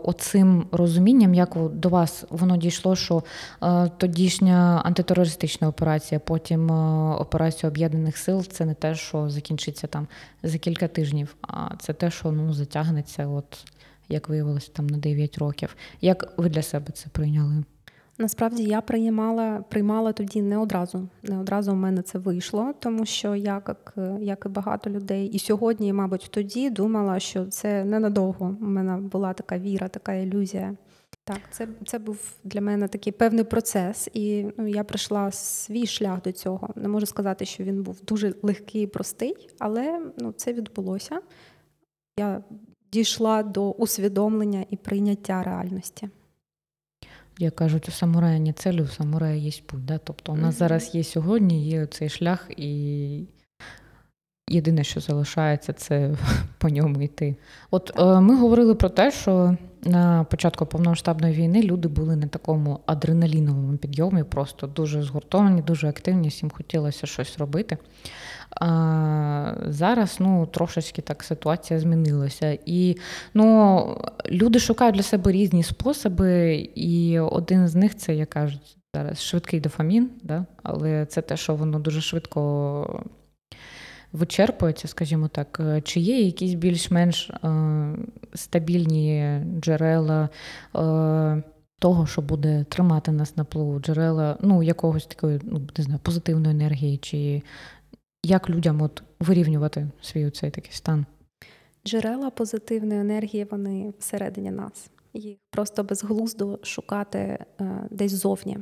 оцим 0.03 0.67
розумінням, 0.71 1.33
як 1.33 1.57
до 1.73 1.89
вас 1.89 2.25
воно 2.29 2.57
дійшло, 2.57 2.95
що 2.95 3.23
е, 3.63 3.89
тодішня 3.97 4.81
антитерористична 4.85 5.67
операція, 5.67 6.19
потім 6.19 6.71
операція 7.19 7.69
об'єднаних 7.69 8.17
сил 8.17 8.43
це 8.43 8.65
не 8.65 8.73
те, 8.73 8.95
що 8.95 9.29
закінчиться 9.29 9.87
там 9.87 10.07
за 10.43 10.57
кілька 10.57 10.87
тижнів, 10.87 11.35
а 11.41 11.75
це 11.79 11.93
те, 11.93 12.11
що 12.11 12.31
ну, 12.31 12.53
затягнеться, 12.53 13.27
от 13.27 13.65
як 14.09 14.29
виявилося, 14.29 14.71
там 14.73 14.87
на 14.87 14.97
9 14.97 15.37
років. 15.37 15.75
Як 16.01 16.33
ви 16.37 16.49
для 16.49 16.61
себе 16.61 16.91
це 16.91 17.09
прийняли? 17.09 17.63
Насправді 18.21 18.63
я 18.63 18.81
приймала 18.81 19.63
приймала 19.69 20.13
тоді 20.13 20.41
не 20.41 20.57
одразу. 20.57 21.07
Не 21.23 21.39
одразу 21.39 21.71
в 21.71 21.75
мене 21.75 22.01
це 22.01 22.19
вийшло, 22.19 22.73
тому 22.79 23.05
що 23.05 23.35
я, 23.35 23.53
як 23.67 23.93
як 24.21 24.45
і 24.45 24.49
багато 24.49 24.89
людей, 24.89 25.27
і 25.27 25.39
сьогодні, 25.39 25.87
і, 25.87 25.93
мабуть, 25.93 26.27
тоді 26.31 26.69
думала, 26.69 27.19
що 27.19 27.45
це 27.45 27.83
ненадовго. 27.85 28.57
У 28.61 28.65
мене 28.65 28.97
була 28.97 29.33
така 29.33 29.57
віра, 29.57 29.87
така 29.87 30.13
ілюзія. 30.13 30.75
Так, 31.23 31.39
це 31.51 31.67
це 31.85 31.99
був 31.99 32.17
для 32.43 32.61
мене 32.61 32.87
такий 32.87 33.13
певний 33.13 33.43
процес, 33.43 34.09
і 34.13 34.45
ну, 34.57 34.67
я 34.67 34.83
пройшла 34.83 35.31
свій 35.31 35.85
шлях 35.85 36.21
до 36.21 36.31
цього. 36.31 36.69
Не 36.75 36.87
можу 36.87 37.05
сказати, 37.05 37.45
що 37.45 37.63
він 37.63 37.83
був 37.83 38.01
дуже 38.07 38.33
легкий 38.41 38.83
і 38.83 38.87
простий, 38.87 39.49
але 39.59 40.01
ну, 40.17 40.31
це 40.31 40.53
відбулося. 40.53 41.21
Я 42.19 42.43
дійшла 42.93 43.43
до 43.43 43.71
усвідомлення 43.71 44.65
і 44.69 44.77
прийняття 44.77 45.43
реальності 45.43 46.09
як 47.39 47.55
кажуть, 47.55 47.89
у 47.89 47.91
самурая 47.91 48.39
не 48.39 48.53
цель, 48.53 48.81
у 48.81 48.87
самурая 48.87 49.35
є 49.35 49.51
путь. 49.65 49.85
Да? 49.85 49.97
Тобто 49.97 50.31
у 50.31 50.35
нас 50.35 50.55
mm-hmm. 50.55 50.59
зараз 50.59 50.95
є 50.95 51.03
сьогодні, 51.03 51.69
є 51.69 51.85
цей 51.85 52.09
шлях, 52.09 52.47
і 52.57 53.27
єдине, 54.49 54.83
що 54.83 54.99
залишається, 54.99 55.73
це 55.73 56.15
по 56.57 56.69
ньому 56.69 57.01
йти. 57.01 57.35
От 57.71 57.91
е, 57.99 58.19
ми 58.19 58.35
говорили 58.35 58.75
про 58.75 58.89
те, 58.89 59.11
що 59.11 59.57
на 59.83 60.23
початку 60.23 60.65
повномасштабної 60.65 61.33
війни 61.33 61.61
люди 61.61 61.87
були 61.87 62.15
на 62.15 62.27
такому 62.27 62.79
адреналіновому 62.85 63.77
підйомі, 63.77 64.23
просто 64.23 64.67
дуже 64.67 65.01
згуртовані, 65.01 65.61
дуже 65.61 65.87
активні, 65.87 66.27
всім 66.27 66.49
хотілося 66.49 67.07
щось 67.07 67.37
робити. 67.37 67.77
А, 68.51 69.53
зараз 69.65 70.17
ну, 70.19 70.45
трошечки 70.45 71.01
так 71.01 71.23
ситуація 71.23 71.79
змінилася. 71.79 72.57
І 72.65 72.97
ну, 73.33 73.97
люди 74.29 74.59
шукають 74.59 74.95
для 74.95 75.03
себе 75.03 75.31
різні 75.31 75.63
способи, 75.63 76.55
і 76.75 77.19
один 77.19 77.67
з 77.67 77.75
них 77.75 77.95
це, 77.97 78.15
як 78.15 78.29
кажуть, 78.29 78.77
зараз 78.95 79.23
швидкий 79.23 79.59
дофамін, 79.59 80.09
да? 80.23 80.45
але 80.63 81.05
це 81.05 81.21
те, 81.21 81.37
що 81.37 81.55
воно 81.55 81.79
дуже 81.79 82.01
швидко 82.01 83.03
вичерпується, 84.13 84.87
скажімо 84.87 85.27
так. 85.27 85.61
Чи 85.83 85.99
є 85.99 86.21
якісь 86.21 86.53
більш-менш 86.53 87.29
е, 87.29 87.39
стабільні 88.33 89.39
джерела? 89.59 90.29
Е, 90.75 91.43
того, 91.79 92.05
що 92.05 92.21
буде 92.21 92.65
тримати 92.69 93.11
нас 93.11 93.37
на 93.37 93.43
плаву, 93.43 93.79
джерела 93.79 94.37
ну, 94.41 94.63
якогось 94.63 95.05
такої, 95.05 95.39
ну, 95.43 95.61
не 95.77 95.83
знаю, 95.83 95.99
позитивної 96.03 96.55
енергії, 96.55 96.97
чи 96.97 97.41
як 98.23 98.49
людям 98.49 98.81
от 98.81 99.03
вирівнювати 99.19 99.87
свій 100.01 100.29
цей 100.29 100.51
такий 100.51 100.71
стан? 100.71 101.05
Джерела 101.85 102.29
позитивної 102.29 102.99
енергії, 102.99 103.47
вони 103.51 103.93
всередині 103.99 104.51
нас. 104.51 104.89
Їх 105.13 105.37
просто 105.49 105.83
безглуздо 105.83 106.59
шукати 106.63 107.19
е, 107.19 107.87
десь 107.91 108.11
зовні. 108.11 108.57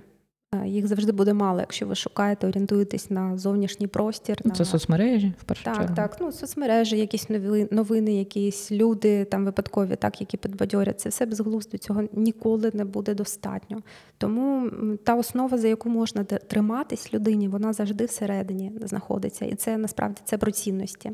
Е, 0.55 0.67
їх 0.67 0.87
завжди 0.87 1.11
буде 1.11 1.33
мало, 1.33 1.59
якщо 1.59 1.85
ви 1.85 1.95
шукаєте, 1.95 2.47
орієнтуєтесь 2.47 3.09
на 3.09 3.37
зовнішній 3.37 3.87
простір. 3.87 4.37
Це 4.41 4.49
на... 4.59 4.65
соцмережі 4.65 5.33
в 5.39 5.43
першу 5.43 5.63
так, 5.63 5.77
чергу. 5.77 5.95
Так, 5.95 6.17
ну 6.21 6.31
соцмережі, 6.31 6.97
якісь 6.97 7.29
новини, 7.29 7.67
новини, 7.71 8.13
якісь 8.13 8.71
люди 8.71 9.25
там 9.25 9.45
випадкові, 9.45 9.95
так, 9.95 10.21
які 10.21 10.37
підбадьорять. 10.37 10.99
Це 10.99 11.09
все 11.09 11.25
безглуздо, 11.25 11.77
цього 11.77 12.03
ніколи 12.13 12.71
не 12.73 12.85
буде 12.85 13.13
достатньо. 13.13 13.81
Тому 14.17 14.69
та 15.03 15.15
основа, 15.15 15.57
за 15.57 15.67
яку 15.67 15.89
можна 15.89 16.23
триматись 16.23 17.13
людині, 17.13 17.47
вона 17.47 17.73
завжди 17.73 18.05
всередині 18.05 18.71
знаходиться. 18.81 19.45
І 19.45 19.55
це 19.55 19.77
насправді 19.77 20.21
це 20.25 20.37
про 20.37 20.51
цінності. 20.51 21.11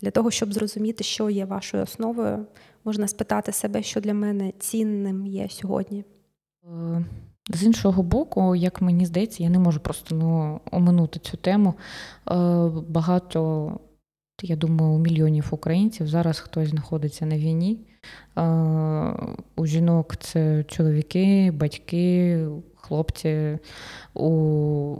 Для 0.00 0.10
того, 0.10 0.30
щоб 0.30 0.52
зрозуміти, 0.52 1.04
що 1.04 1.30
є 1.30 1.44
вашою 1.44 1.82
основою, 1.82 2.46
можна 2.84 3.08
спитати 3.08 3.52
себе, 3.52 3.82
що 3.82 4.00
для 4.00 4.14
мене 4.14 4.52
цінним 4.58 5.26
є 5.26 5.48
сьогодні. 5.50 6.04
З 7.52 7.62
іншого 7.62 8.02
боку, 8.02 8.56
як 8.56 8.80
мені 8.80 9.06
здається, 9.06 9.42
я 9.42 9.50
не 9.50 9.58
можу 9.58 9.80
просто 9.80 10.14
ну, 10.14 10.60
оминути 10.70 11.18
цю 11.18 11.36
тему. 11.36 11.74
Е, 11.74 12.34
багато, 12.88 13.72
я 14.42 14.56
думаю, 14.56 14.92
у 14.92 14.98
мільйонів 14.98 15.48
українців 15.50 16.08
зараз 16.08 16.38
хтось 16.38 16.68
знаходиться 16.68 17.26
на 17.26 17.38
війні. 17.38 17.78
Е, 18.38 18.42
у 19.56 19.66
жінок 19.66 20.16
це 20.16 20.64
чоловіки, 20.64 21.50
батьки, 21.50 22.46
хлопці, 22.74 23.58
у 24.14 24.96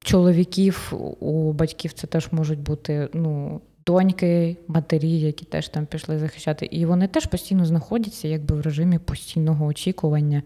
чоловіків, 0.00 0.92
у 1.20 1.52
батьків 1.52 1.92
це 1.92 2.06
теж 2.06 2.32
можуть 2.32 2.60
бути 2.60 3.08
ну, 3.12 3.60
доньки, 3.86 4.56
матері, 4.68 5.20
які 5.20 5.44
теж 5.44 5.68
там 5.68 5.86
пішли 5.86 6.18
захищати. 6.18 6.66
І 6.66 6.86
вони 6.86 7.08
теж 7.08 7.26
постійно 7.26 7.64
знаходяться 7.64 8.28
якби 8.28 8.56
в 8.56 8.60
режимі 8.60 8.98
постійного 8.98 9.66
очікування. 9.66 10.42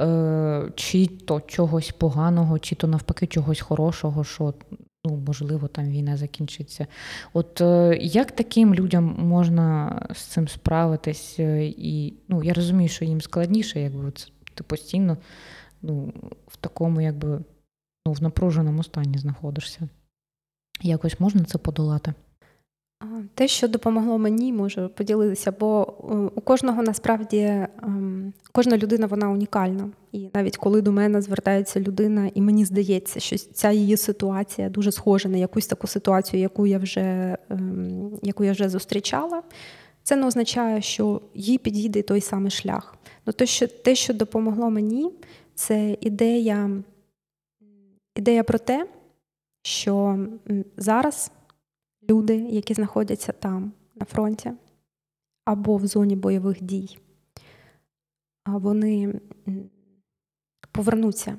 Е, 0.00 0.70
чи 0.74 1.06
то 1.06 1.40
чогось 1.40 1.90
поганого, 1.90 2.58
чи 2.58 2.74
то 2.74 2.86
навпаки 2.86 3.26
чогось 3.26 3.60
хорошого, 3.60 4.24
що 4.24 4.54
ну, 5.04 5.16
можливо 5.26 5.68
там 5.68 5.88
війна 5.88 6.16
закінчиться. 6.16 6.86
От 7.32 7.60
е, 7.60 7.98
як 8.00 8.32
таким 8.32 8.74
людям 8.74 9.16
можна 9.18 10.00
з 10.14 10.22
цим 10.22 10.48
справитись? 10.48 11.36
Е, 11.38 11.66
і 11.66 12.14
ну, 12.28 12.42
я 12.42 12.54
розумію, 12.54 12.88
що 12.88 13.04
їм 13.04 13.20
складніше, 13.20 13.80
якби 13.80 14.12
ти 14.54 14.64
постійно 14.64 15.16
ну, 15.82 16.12
в 16.48 16.56
такому, 16.56 17.00
якби 17.00 17.40
ну, 18.06 18.12
в 18.12 18.22
напруженому 18.22 18.82
стані 18.82 19.18
знаходишся. 19.18 19.88
Якось 20.82 21.20
можна 21.20 21.44
це 21.44 21.58
подолати? 21.58 22.14
Те, 23.34 23.48
що 23.48 23.68
допомогло 23.68 24.18
мені, 24.18 24.52
можу 24.52 24.88
поділитися, 24.88 25.52
бо 25.52 25.94
е, 26.10 26.14
у 26.34 26.40
кожного 26.40 26.82
насправді 26.82 27.38
ем, 27.82 28.32
кожна 28.52 28.76
людина 28.76 29.06
вона 29.06 29.30
унікальна. 29.30 29.90
І 30.12 30.28
навіть 30.34 30.56
коли 30.56 30.82
до 30.82 30.92
мене 30.92 31.22
звертається 31.22 31.80
людина, 31.80 32.30
і 32.34 32.40
мені 32.40 32.64
здається, 32.64 33.20
що 33.20 33.38
ця 33.38 33.70
її 33.70 33.96
ситуація 33.96 34.68
дуже 34.68 34.92
схожа 34.92 35.28
на 35.28 35.36
якусь 35.36 35.66
таку 35.66 35.86
ситуацію, 35.86 36.40
яку 36.40 36.66
я 36.66 36.78
вже 36.78 37.36
ем, 37.50 38.18
яку 38.22 38.44
я 38.44 38.52
вже 38.52 38.68
зустрічала, 38.68 39.42
це 40.02 40.16
не 40.16 40.26
означає, 40.26 40.82
що 40.82 41.20
їй 41.34 41.58
підійде 41.58 42.02
той 42.02 42.20
самий 42.20 42.50
шлях. 42.50 42.94
Ну, 43.26 43.32
те, 43.32 43.46
що 43.46 43.66
те, 43.66 43.94
що 43.94 44.14
допомогло 44.14 44.70
мені, 44.70 45.10
це 45.54 45.96
ідея, 46.00 46.70
ідея 48.16 48.44
про 48.44 48.58
те, 48.58 48.86
що 49.62 50.18
зараз 50.76 51.30
люди, 52.10 52.36
які 52.36 52.74
знаходяться 52.74 53.32
там, 53.32 53.72
на 53.94 54.06
фронті 54.06 54.52
або 55.44 55.76
в 55.76 55.86
зоні 55.86 56.16
бойових 56.16 56.62
дій, 56.62 56.98
вони 58.46 59.20
повернуться 60.72 61.36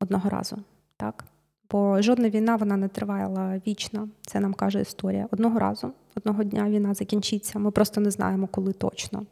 одного 0.00 0.30
разу. 0.30 0.58
так? 0.96 1.24
Бо 1.70 2.02
жодна 2.02 2.30
війна 2.30 2.56
вона 2.56 2.76
не 2.76 2.88
тривала 2.88 3.60
вічно, 3.66 4.08
це 4.20 4.40
нам 4.40 4.54
каже 4.54 4.80
історія. 4.80 5.28
Одного 5.30 5.58
разу, 5.58 5.92
одного 6.16 6.44
дня 6.44 6.70
війна 6.70 6.94
закінчиться, 6.94 7.58
ми 7.58 7.70
просто 7.70 8.00
не 8.00 8.10
знаємо, 8.10 8.46
коли 8.46 8.72
точно. 8.72 9.26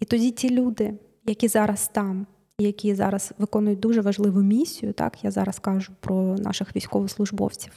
І 0.00 0.04
тоді 0.04 0.30
ті 0.30 0.50
люди, 0.50 0.94
які 1.26 1.48
зараз 1.48 1.88
там, 1.88 2.26
які 2.58 2.94
зараз 2.94 3.32
виконують 3.38 3.80
дуже 3.80 4.00
важливу 4.00 4.42
місію, 4.42 4.92
так 4.92 5.24
я 5.24 5.30
зараз 5.30 5.58
кажу 5.58 5.92
про 6.00 6.36
наших 6.38 6.76
військовослужбовців, 6.76 7.72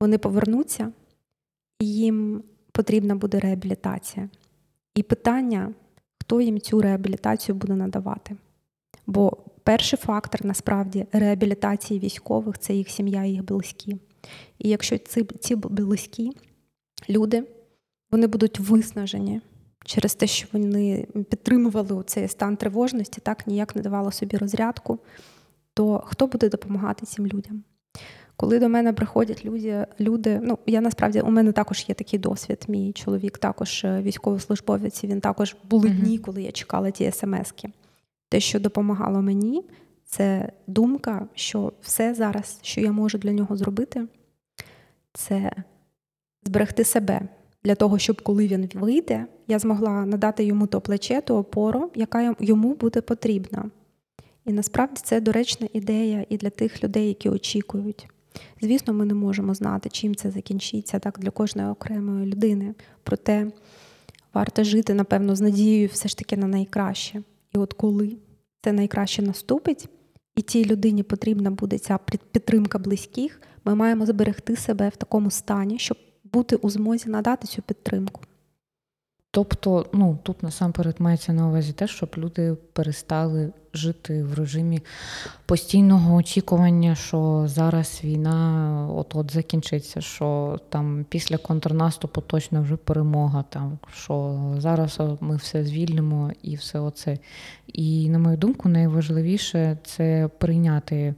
вони 0.00 0.18
повернуться 0.18 0.92
їм 1.80 2.42
потрібна 2.72 3.14
буде 3.14 3.40
реабілітація. 3.40 4.28
І 4.94 5.02
питання, 5.02 5.74
хто 6.20 6.40
їм 6.40 6.60
цю 6.60 6.82
реабілітацію 6.82 7.54
буде 7.54 7.74
надавати. 7.74 8.36
Бо 9.06 9.36
перший 9.62 9.98
фактор 9.98 10.44
насправді 10.44 11.06
реабілітації 11.12 12.00
військових 12.00 12.58
це 12.58 12.74
їх 12.74 12.88
сім'я 12.88 13.24
і 13.24 13.30
їх 13.30 13.44
близькі. 13.44 13.96
І 14.58 14.68
якщо 14.68 14.98
ці, 14.98 15.24
ці 15.24 15.56
близькі 15.56 16.32
люди 17.08 17.44
вони 18.10 18.26
будуть 18.26 18.60
виснажені 18.60 19.40
через 19.84 20.14
те, 20.14 20.26
що 20.26 20.48
вони 20.52 21.06
підтримували 21.30 22.04
цей 22.06 22.28
стан 22.28 22.56
тривожності, 22.56 23.20
так 23.20 23.46
ніяк 23.46 23.76
не 23.76 23.82
давали 23.82 24.12
собі 24.12 24.36
розрядку, 24.36 24.98
то 25.74 26.02
хто 26.06 26.26
буде 26.26 26.48
допомагати 26.48 27.06
цим 27.06 27.26
людям? 27.26 27.64
Коли 28.36 28.58
до 28.58 28.68
мене 28.68 28.92
приходять 28.92 29.44
люди, 29.44 29.86
люди, 30.00 30.40
ну 30.42 30.58
я 30.66 30.80
насправді 30.80 31.20
у 31.20 31.30
мене 31.30 31.52
також 31.52 31.84
є 31.88 31.94
такий 31.94 32.18
досвід. 32.18 32.64
Мій 32.68 32.92
чоловік 32.92 33.38
також 33.38 33.84
е, 33.84 34.02
військовослужбовець. 34.02 35.04
Він 35.04 35.20
також 35.20 35.56
були 35.70 35.88
дні, 35.88 36.18
коли 36.18 36.42
я 36.42 36.52
чекала 36.52 36.90
ті 36.90 37.10
смски. 37.12 37.68
Те, 38.28 38.40
що 38.40 38.60
допомагало 38.60 39.22
мені, 39.22 39.64
це 40.04 40.52
думка, 40.66 41.28
що 41.34 41.72
все 41.82 42.14
зараз, 42.14 42.58
що 42.62 42.80
я 42.80 42.92
можу 42.92 43.18
для 43.18 43.32
нього 43.32 43.56
зробити, 43.56 44.06
це 45.12 45.52
зберегти 46.44 46.84
себе 46.84 47.20
для 47.64 47.74
того, 47.74 47.98
щоб 47.98 48.22
коли 48.22 48.46
він 48.46 48.70
вийде, 48.74 49.26
я 49.48 49.58
змогла 49.58 50.06
надати 50.06 50.44
йому 50.44 50.66
то 50.66 50.80
плече, 50.80 51.20
ту 51.20 51.36
опору, 51.36 51.90
яка 51.94 52.34
йому 52.40 52.74
буде 52.74 53.00
потрібна. 53.00 53.70
І 54.44 54.52
насправді 54.52 55.00
це 55.04 55.20
доречна 55.20 55.68
ідея 55.72 56.26
і 56.28 56.36
для 56.36 56.50
тих 56.50 56.84
людей, 56.84 57.08
які 57.08 57.28
очікують. 57.28 58.08
Звісно, 58.60 58.94
ми 58.94 59.04
не 59.04 59.14
можемо 59.14 59.54
знати, 59.54 59.88
чим 59.88 60.14
це 60.14 60.30
закінчиться 60.30 60.98
так 60.98 61.18
для 61.18 61.30
кожної 61.30 61.68
окремої 61.68 62.26
людини. 62.26 62.74
Проте 63.02 63.50
варто 64.34 64.64
жити, 64.64 64.94
напевно, 64.94 65.36
з 65.36 65.40
надією 65.40 65.88
все 65.92 66.08
ж 66.08 66.18
таки 66.18 66.36
на 66.36 66.46
найкраще. 66.46 67.22
І 67.54 67.58
от 67.58 67.72
коли 67.72 68.16
це 68.62 68.72
найкраще 68.72 69.22
наступить, 69.22 69.88
і 70.36 70.42
тій 70.42 70.64
людині 70.64 71.02
потрібна 71.02 71.50
буде 71.50 71.78
ця 71.78 71.98
підтримка 72.32 72.78
близьких, 72.78 73.40
ми 73.64 73.74
маємо 73.74 74.06
зберегти 74.06 74.56
себе 74.56 74.88
в 74.88 74.96
такому 74.96 75.30
стані, 75.30 75.78
щоб 75.78 75.98
бути 76.24 76.56
у 76.56 76.70
змозі 76.70 77.10
надати 77.10 77.46
цю 77.46 77.62
підтримку. 77.62 78.20
Тобто, 79.36 79.86
ну 79.92 80.18
тут 80.22 80.42
насамперед 80.42 80.96
мається 80.98 81.32
на 81.32 81.48
увазі 81.48 81.72
те, 81.72 81.86
щоб 81.86 82.10
люди 82.18 82.56
перестали 82.72 83.52
жити 83.74 84.22
в 84.22 84.34
режимі 84.34 84.80
постійного 85.46 86.14
очікування, 86.14 86.94
що 86.94 87.44
зараз 87.46 88.00
війна 88.04 88.88
от-от 88.94 89.32
закінчиться, 89.32 90.00
що 90.00 90.58
там 90.68 91.06
після 91.08 91.36
контрнаступу 91.36 92.20
точно 92.20 92.62
вже 92.62 92.76
перемога, 92.76 93.44
там 93.48 93.78
що 93.92 94.38
зараз 94.58 95.00
ми 95.20 95.36
все 95.36 95.64
звільнимо 95.64 96.32
і 96.42 96.54
все 96.54 96.80
оце. 96.80 97.18
І 97.66 98.08
на 98.08 98.18
мою 98.18 98.36
думку, 98.36 98.68
найважливіше 98.68 99.78
це 99.84 100.30
прийняти 100.38 101.14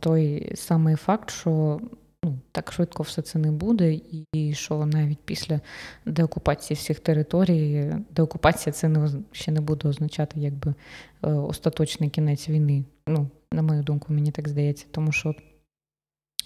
той 0.00 0.52
самий 0.56 0.96
факт, 0.96 1.30
що 1.30 1.80
ну, 2.26 2.38
так 2.52 2.72
швидко 2.72 3.02
все 3.02 3.22
це 3.22 3.38
не 3.38 3.50
буде, 3.50 4.00
і 4.32 4.54
що 4.54 4.86
навіть 4.86 5.18
після 5.24 5.60
деокупації 6.06 6.76
всіх 6.76 7.00
територій, 7.00 7.92
деокупація 8.10 8.72
це 8.72 8.88
не 8.88 9.10
ще 9.32 9.52
не 9.52 9.60
буде 9.60 9.88
означати 9.88 10.40
якби 10.40 10.74
е, 11.22 11.30
остаточний 11.30 12.10
кінець 12.10 12.48
війни. 12.48 12.84
Ну, 13.08 13.30
на 13.52 13.62
мою 13.62 13.82
думку, 13.82 14.12
мені 14.12 14.30
так 14.30 14.48
здається, 14.48 14.86
тому 14.90 15.12
що 15.12 15.34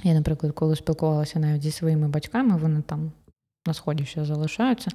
Я, 0.02 0.14
наприклад, 0.14 0.52
коли 0.52 0.76
спілкувалася 0.76 1.38
навіть 1.38 1.62
зі 1.62 1.70
своїми 1.70 2.08
батьками, 2.08 2.56
вони 2.56 2.82
там 2.82 3.12
на 3.66 3.74
сході 3.74 4.04
ще 4.04 4.24
залишаються. 4.24 4.90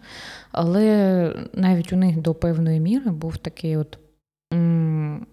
Але 0.52 1.48
навіть 1.54 1.94
у 1.94 1.96
них 1.96 2.18
до 2.18 2.36
певної 2.36 2.80
міри 2.80 3.12
був 3.12 3.38
такий 3.38 3.78
от 3.78 4.00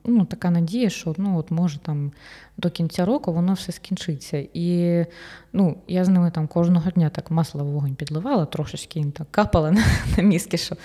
ну, 0.04 0.24
така 0.24 0.50
надія, 0.50 0.90
що 0.90 1.14
ну, 1.18 1.38
от 1.38 1.50
може 1.50 1.78
там 1.78 2.12
до 2.56 2.70
кінця 2.70 3.04
року 3.04 3.32
воно 3.32 3.52
все 3.52 3.72
скінчиться. 3.72 4.46
І 4.54 5.04
ну, 5.52 5.76
я 5.88 6.04
з 6.04 6.08
ними 6.08 6.30
там 6.30 6.46
кожного 6.46 6.90
дня 6.90 7.10
так 7.10 7.30
масло 7.30 7.64
в 7.64 7.66
вогонь 7.66 7.94
підливала, 7.94 8.46
трошечки 8.46 8.98
їм 8.98 9.12
так 9.12 9.26
капала 9.30 9.70
на, 9.72 9.84
на 10.16 10.22
мізки, 10.22 10.56
що 10.56 10.76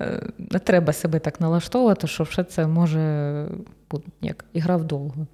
е, 0.00 0.28
не 0.38 0.58
треба 0.58 0.92
себе 0.92 1.18
так 1.18 1.40
налаштовувати, 1.40 2.06
що 2.06 2.24
все 2.24 2.44
це 2.44 2.66
може 2.66 3.46
як 4.20 4.44
ігра 4.52 4.76
вдовго. 4.76 5.26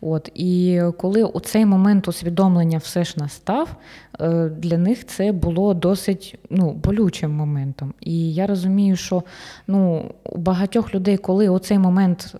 От, 0.00 0.30
І 0.34 0.82
коли 0.98 1.24
у 1.24 1.40
цей 1.40 1.66
момент 1.66 2.08
усвідомлення 2.08 2.78
все 2.78 3.04
ж 3.04 3.14
настав, 3.16 3.76
е, 4.20 4.48
для 4.48 4.78
них 4.78 5.06
це 5.06 5.32
було 5.32 5.74
досить 5.74 6.38
ну, 6.50 6.72
болючим 6.72 7.30
моментом. 7.30 7.94
І 8.00 8.34
я 8.34 8.46
розумію, 8.46 8.96
що 8.96 9.22
ну, 9.66 10.10
у 10.24 10.38
багатьох 10.38 10.94
людей, 10.94 11.16
коли 11.16 11.48
оцей 11.48 11.78
момент 11.78 12.34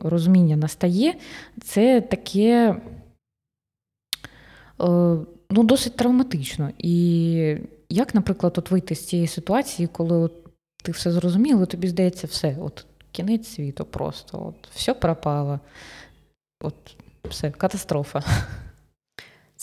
розуміння 0.00 0.56
настає, 0.56 1.14
це 1.62 2.00
таке 2.00 2.76
е, 4.80 5.16
ну, 5.50 5.62
досить 5.62 5.96
травматично. 5.96 6.70
І 6.78 7.56
як, 7.88 8.14
наприклад, 8.14 8.54
от 8.58 8.70
вийти 8.70 8.94
з 8.94 9.06
цієї 9.06 9.28
ситуації, 9.28 9.88
коли 9.92 10.16
от 10.16 10.32
ти 10.82 10.92
все 10.92 11.12
зрозумів, 11.12 11.66
тобі 11.66 11.88
здається, 11.88 12.26
все, 12.26 12.56
от 12.60 12.86
кінець 13.12 13.48
світу 13.48 13.84
просто, 13.84 14.46
от 14.46 14.68
все 14.74 14.94
пропало. 14.94 15.60
От 16.60 16.74
все, 17.24 17.50
катастрофа. 17.50 18.22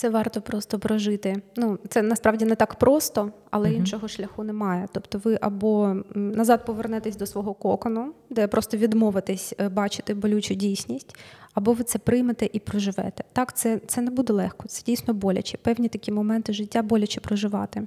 Це 0.00 0.08
варто 0.08 0.40
просто 0.40 0.78
прожити. 0.78 1.42
Ну, 1.56 1.78
це 1.88 2.02
насправді 2.02 2.44
не 2.44 2.54
так 2.54 2.74
просто, 2.74 3.32
але 3.50 3.68
uh 3.68 3.72
іншого 3.72 4.08
шляху 4.08 4.44
немає. 4.44 4.88
Тобто, 4.92 5.20
ви 5.24 5.38
або 5.40 5.96
назад 6.14 6.64
повернетесь 6.66 7.16
до 7.16 7.26
свого 7.26 7.54
кокону, 7.54 8.12
де 8.30 8.46
просто 8.46 8.76
відмовитесь 8.76 9.54
е, 9.58 9.68
бачити 9.68 10.14
болючу 10.14 10.54
дійсність, 10.54 11.16
або 11.54 11.72
ви 11.72 11.84
це 11.84 11.98
приймете 11.98 12.48
і 12.52 12.58
проживете. 12.58 13.24
Так, 13.32 13.56
це 13.56 13.80
це 13.86 14.00
не 14.00 14.10
буде 14.10 14.32
легко, 14.32 14.68
це 14.68 14.82
дійсно 14.86 15.14
боляче. 15.14 15.58
Певні 15.58 15.88
такі 15.88 16.12
моменти 16.12 16.52
життя 16.52 16.82
боляче 16.82 17.20
проживати. 17.20 17.86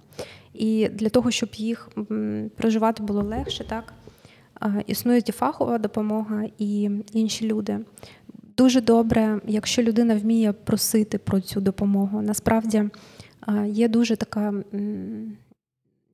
І 0.54 0.90
для 0.90 1.10
того, 1.10 1.32
щоб 1.32 1.50
їх 1.54 1.90
проживати 2.58 3.04
було 3.04 3.22
легше, 3.22 3.64
так 3.64 3.94
існує 4.88 5.22
і 5.26 5.32
фахова 5.32 5.78
допомога 5.78 6.44
і 6.58 6.90
інші 7.14 7.48
люди. 7.48 7.80
Дуже 8.58 8.82
добре, 8.82 9.42
якщо 9.48 9.84
людина 9.84 10.16
вміє 10.16 10.54
просити 10.54 11.18
про 11.18 11.42
цю 11.42 11.62
допомогу. 11.62 12.22
Насправді 12.22 12.84
є 13.66 13.88
дуже 13.88 14.16
така 14.16 14.54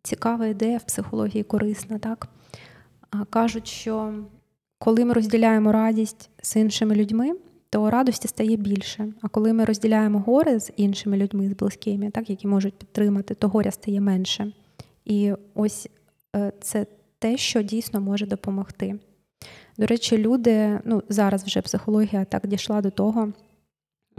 цікава 0.03 0.47
ідея 0.47 0.77
в 0.77 0.83
психології 0.83 1.43
корисна. 1.43 1.99
Так? 1.99 2.27
Кажуть, 3.29 3.67
що 3.67 4.13
коли 4.79 5.05
ми 5.05 5.13
розділяємо 5.13 5.71
радість 5.71 6.29
з 6.41 6.55
іншими 6.55 6.95
людьми, 6.95 7.31
то 7.69 7.89
радості 7.89 8.27
стає 8.27 8.55
більше. 8.55 9.13
А 9.21 9.27
коли 9.27 9.53
ми 9.53 9.65
розділяємо 9.65 10.19
горе 10.19 10.59
з 10.59 10.71
іншими 10.77 11.17
людьми, 11.17 11.49
з 11.49 11.53
близькими, 11.53 12.09
так, 12.09 12.29
які 12.29 12.47
можуть 12.47 12.73
підтримати, 12.73 13.35
то 13.35 13.47
горя 13.47 13.71
стає 13.71 14.01
менше. 14.01 14.51
І 15.05 15.33
ось 15.55 15.89
е, 16.35 16.53
це 16.61 16.85
те, 17.19 17.37
що 17.37 17.61
дійсно 17.61 18.01
може 18.01 18.25
допомогти. 18.25 18.99
До 19.77 19.85
речі, 19.85 20.17
люди, 20.17 20.79
ну 20.85 21.03
зараз 21.09 21.43
вже 21.43 21.61
психологія 21.61 22.25
так 22.25 22.47
дійшла 22.47 22.81
до 22.81 22.91
того, 22.91 23.33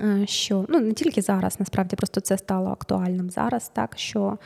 е, 0.00 0.26
що 0.26 0.66
ну 0.68 0.80
не 0.80 0.92
тільки 0.92 1.22
зараз, 1.22 1.60
насправді 1.60 1.96
просто 1.96 2.20
це 2.20 2.38
стало 2.38 2.70
актуальним 2.70 3.30
зараз, 3.30 3.70
так 3.74 3.98
що 3.98 4.38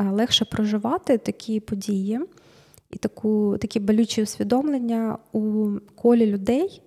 е, 0.00 0.04
легше 0.04 0.44
проживати 0.44 1.18
такі 1.18 1.60
події 1.60 2.20
і 2.90 2.98
таку, 2.98 3.58
такі 3.60 3.80
болючі 3.80 4.22
усвідомлення 4.22 5.18
у 5.32 5.70
колі 5.94 6.26
людей 6.26 6.82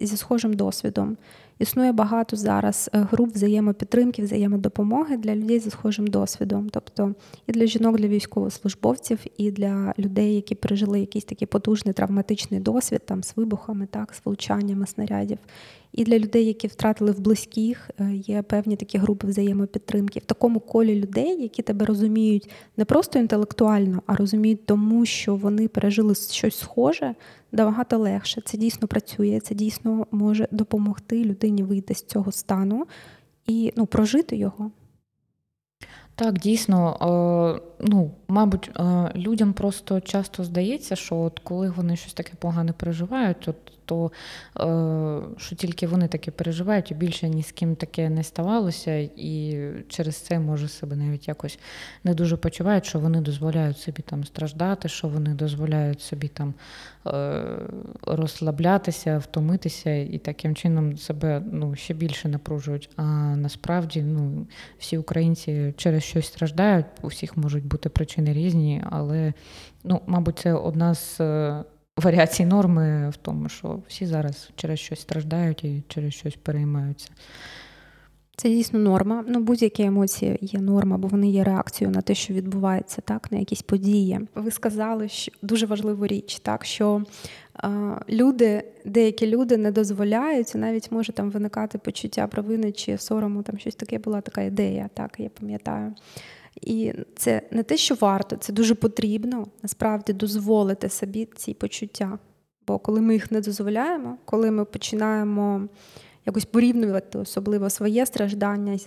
зі 0.00 0.16
схожим 0.16 0.54
досвідом. 0.54 1.16
Існує 1.58 1.92
багато 1.92 2.36
зараз 2.36 2.90
е, 2.94 2.98
груп 3.10 3.34
взаємопідтримки, 3.34 4.22
взаємодопомоги 4.22 5.16
для 5.16 5.36
людей 5.36 5.58
зі 5.58 5.70
схожим 5.70 6.06
досвідом, 6.06 6.68
тобто 6.70 7.14
і 7.46 7.52
для 7.52 7.66
жінок, 7.66 7.96
для 7.96 8.08
військовослужбовців, 8.08 9.18
і 9.36 9.50
для 9.50 9.94
людей, 9.98 10.34
які 10.34 10.54
пережили 10.54 11.00
якийсь 11.00 11.24
такий 11.24 11.48
потужний 11.48 11.92
травматичний 11.92 12.60
досвід 12.60 13.02
там 13.04 13.22
з 13.22 13.36
вибухами, 13.36 13.86
так, 13.90 14.14
з 14.14 14.20
влучаннями 14.24 14.86
снарядів. 14.86 15.38
І 15.96 16.04
для 16.04 16.18
людей, 16.18 16.46
які 16.46 16.66
втратили 16.66 17.12
в 17.12 17.20
близьких, 17.20 17.90
е, 18.00 18.12
є 18.14 18.42
певні 18.42 18.76
такі 18.76 18.98
групи 18.98 19.26
взаємопідтримки. 19.26 20.20
В 20.20 20.24
такому 20.24 20.60
колі 20.60 21.00
людей, 21.00 21.42
які 21.42 21.62
тебе 21.62 21.86
розуміють 21.86 22.50
не 22.76 22.84
просто 22.84 23.18
інтелектуально, 23.18 24.02
а 24.06 24.16
розуміють 24.16 24.66
тому, 24.66 25.06
що 25.06 25.36
вони 25.36 25.68
пережили 25.68 26.14
щось 26.14 26.58
схоже, 26.58 27.14
набагато 27.52 27.98
легше. 27.98 28.40
Це 28.44 28.58
дійсно 28.58 28.88
працює, 28.88 29.40
це 29.40 29.54
дійсно 29.54 30.06
може 30.10 30.48
допомогти 30.50 31.24
людині 31.24 31.62
вийти 31.62 31.94
з 31.94 32.04
цього 32.04 32.32
стану 32.32 32.86
і 33.46 33.72
ну, 33.76 33.86
прожити 33.86 34.36
його. 34.36 34.70
Так, 36.14 36.38
дійсно, 36.38 36.96
е, 37.00 37.60
ну, 37.80 38.10
мабуть, 38.28 38.70
е, 38.76 39.12
людям 39.16 39.52
просто 39.52 40.00
часто 40.00 40.44
здається, 40.44 40.96
що 40.96 41.16
от 41.16 41.38
коли 41.38 41.70
вони 41.70 41.96
щось 41.96 42.14
таке 42.14 42.32
погане 42.38 42.72
переживають, 42.72 43.48
от 43.48 43.56
то 43.86 44.12
е, 44.60 45.38
що 45.38 45.56
тільки 45.56 45.86
вони 45.86 46.08
таке 46.08 46.30
переживають, 46.30 46.90
і 46.90 46.94
більше 46.94 47.28
ні 47.28 47.42
з 47.42 47.52
ким 47.52 47.76
таке 47.76 48.10
не 48.10 48.22
ставалося, 48.22 48.96
і 49.16 49.68
через 49.88 50.16
це 50.16 50.38
може 50.38 50.68
себе 50.68 50.96
навіть 50.96 51.28
якось 51.28 51.58
не 52.04 52.14
дуже 52.14 52.36
почувають, 52.36 52.86
що 52.86 52.98
вони 52.98 53.20
дозволяють 53.20 53.78
собі 53.78 54.02
там 54.02 54.24
страждати, 54.24 54.88
що 54.88 55.08
вони 55.08 55.34
дозволяють 55.34 56.00
собі 56.00 56.28
там 56.28 56.54
е, 57.06 57.42
розслаблятися, 58.02 59.18
втомитися 59.18 59.90
і 59.90 60.18
таким 60.18 60.54
чином 60.54 60.98
себе 60.98 61.42
ну, 61.52 61.74
ще 61.74 61.94
більше 61.94 62.28
напружують. 62.28 62.90
А 62.96 63.02
насправді 63.36 64.02
ну, 64.02 64.46
всі 64.78 64.98
українці 64.98 65.74
через 65.76 66.02
щось 66.02 66.26
страждають, 66.26 66.86
у 67.02 67.06
всіх 67.06 67.36
можуть 67.36 67.64
бути 67.64 67.88
причини 67.88 68.32
різні, 68.32 68.82
але 68.90 69.32
ну, 69.84 70.00
мабуть, 70.06 70.38
це 70.38 70.52
одна 70.52 70.94
з. 70.94 71.20
Варіацій 71.96 72.44
норми 72.44 73.10
в 73.10 73.16
тому, 73.16 73.48
що 73.48 73.78
всі 73.88 74.06
зараз 74.06 74.50
через 74.56 74.78
щось 74.78 75.00
страждають 75.00 75.64
і 75.64 75.82
через 75.88 76.14
щось 76.14 76.36
переймаються. 76.36 77.10
Це 78.38 78.48
дійсно 78.48 78.78
норма. 78.78 79.24
Ну, 79.28 79.40
будь-які 79.40 79.82
емоції 79.82 80.38
є 80.40 80.60
норма, 80.60 80.98
бо 80.98 81.08
вони 81.08 81.30
є 81.30 81.44
реакцією 81.44 81.94
на 81.94 82.02
те, 82.02 82.14
що 82.14 82.34
відбувається, 82.34 83.02
так, 83.04 83.32
на 83.32 83.38
якісь 83.38 83.62
події. 83.62 84.20
Ви 84.34 84.50
сказали, 84.50 85.08
що 85.08 85.32
дуже 85.42 85.66
важливу 85.66 86.06
річ, 86.06 86.38
так 86.38 86.64
що 86.64 87.02
е, 87.64 87.68
люди, 88.10 88.62
деякі 88.84 89.26
люди 89.26 89.56
не 89.56 89.70
дозволяють, 89.70 90.54
навіть 90.54 90.92
може 90.92 91.12
там 91.12 91.30
виникати 91.30 91.78
почуття 91.78 92.26
провини 92.26 92.72
чи 92.72 92.98
сорому, 92.98 93.42
там 93.42 93.58
щось 93.58 93.74
таке 93.74 93.98
була 93.98 94.20
така 94.20 94.42
ідея, 94.42 94.90
так, 94.94 95.14
я 95.18 95.28
пам'ятаю. 95.28 95.94
І 96.60 96.92
це 97.16 97.42
не 97.50 97.62
те, 97.62 97.76
що 97.76 97.94
варто, 97.94 98.36
це 98.36 98.52
дуже 98.52 98.74
потрібно 98.74 99.46
насправді 99.62 100.12
дозволити 100.12 100.88
собі 100.88 101.28
ці 101.36 101.54
почуття. 101.54 102.18
Бо 102.66 102.78
коли 102.78 103.00
ми 103.00 103.14
їх 103.14 103.30
не 103.30 103.40
дозволяємо, 103.40 104.18
коли 104.24 104.50
ми 104.50 104.64
починаємо 104.64 105.68
якось 106.26 106.44
порівнювати 106.44 107.18
особливо 107.18 107.70
своє 107.70 108.06
страждання 108.06 108.78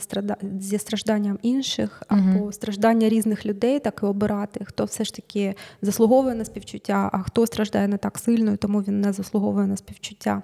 зі 0.60 0.78
стражданням 0.78 1.40
інших, 1.42 2.04
або 2.08 2.22
uh 2.22 2.52
страждання 2.52 3.10
різних 3.10 3.46
людей, 3.46 3.80
так 3.80 4.00
і 4.04 4.06
обирати, 4.06 4.66
хто 4.66 4.86
все 4.86 5.04
ж 5.04 5.14
таки 5.14 5.56
заслуговує 5.82 6.36
на 6.36 6.46
співчуття, 6.46 7.10
а 7.14 7.22
хто 7.22 7.48
страждає 7.48 7.88
не 7.88 7.98
так 7.98 8.18
сильно, 8.18 8.52
і 8.54 8.58
тому 8.58 8.80
він 8.80 9.02
не 9.02 9.14
заслуговує 9.14 9.68
на 9.68 9.78
співчуття. 9.78 10.42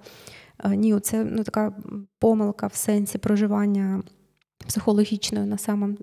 Е, 0.63 0.75
ні, 0.75 0.99
це 0.99 1.23
ну, 1.23 1.43
така 1.43 1.73
помилка 2.19 2.67
в 2.67 2.75
сенсі 2.75 3.17
проживання 3.17 4.03
психологічної 4.67 5.45
на 5.45 5.58
самом, 5.58 5.97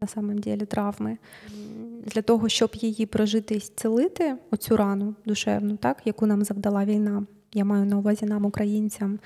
на 0.00 0.08
самом 0.08 0.38
ділі 0.38 0.66
травми. 0.66 1.18
Для 2.04 2.22
того, 2.22 2.48
щоб 2.48 2.70
її 2.74 3.06
прожити 3.06 3.54
і 3.54 3.60
зцілити, 3.60 4.36
оцю 4.50 4.76
рану 4.76 5.14
душевну, 5.26 5.76
так, 5.76 6.02
яку 6.04 6.26
нам 6.26 6.44
завдала 6.44 6.84
війна. 6.84 7.26
Я 7.54 7.64
маю 7.64 7.86
на 7.86 7.98
увазі 7.98 8.26
нам, 8.26 8.44
українцям, 8.44 9.18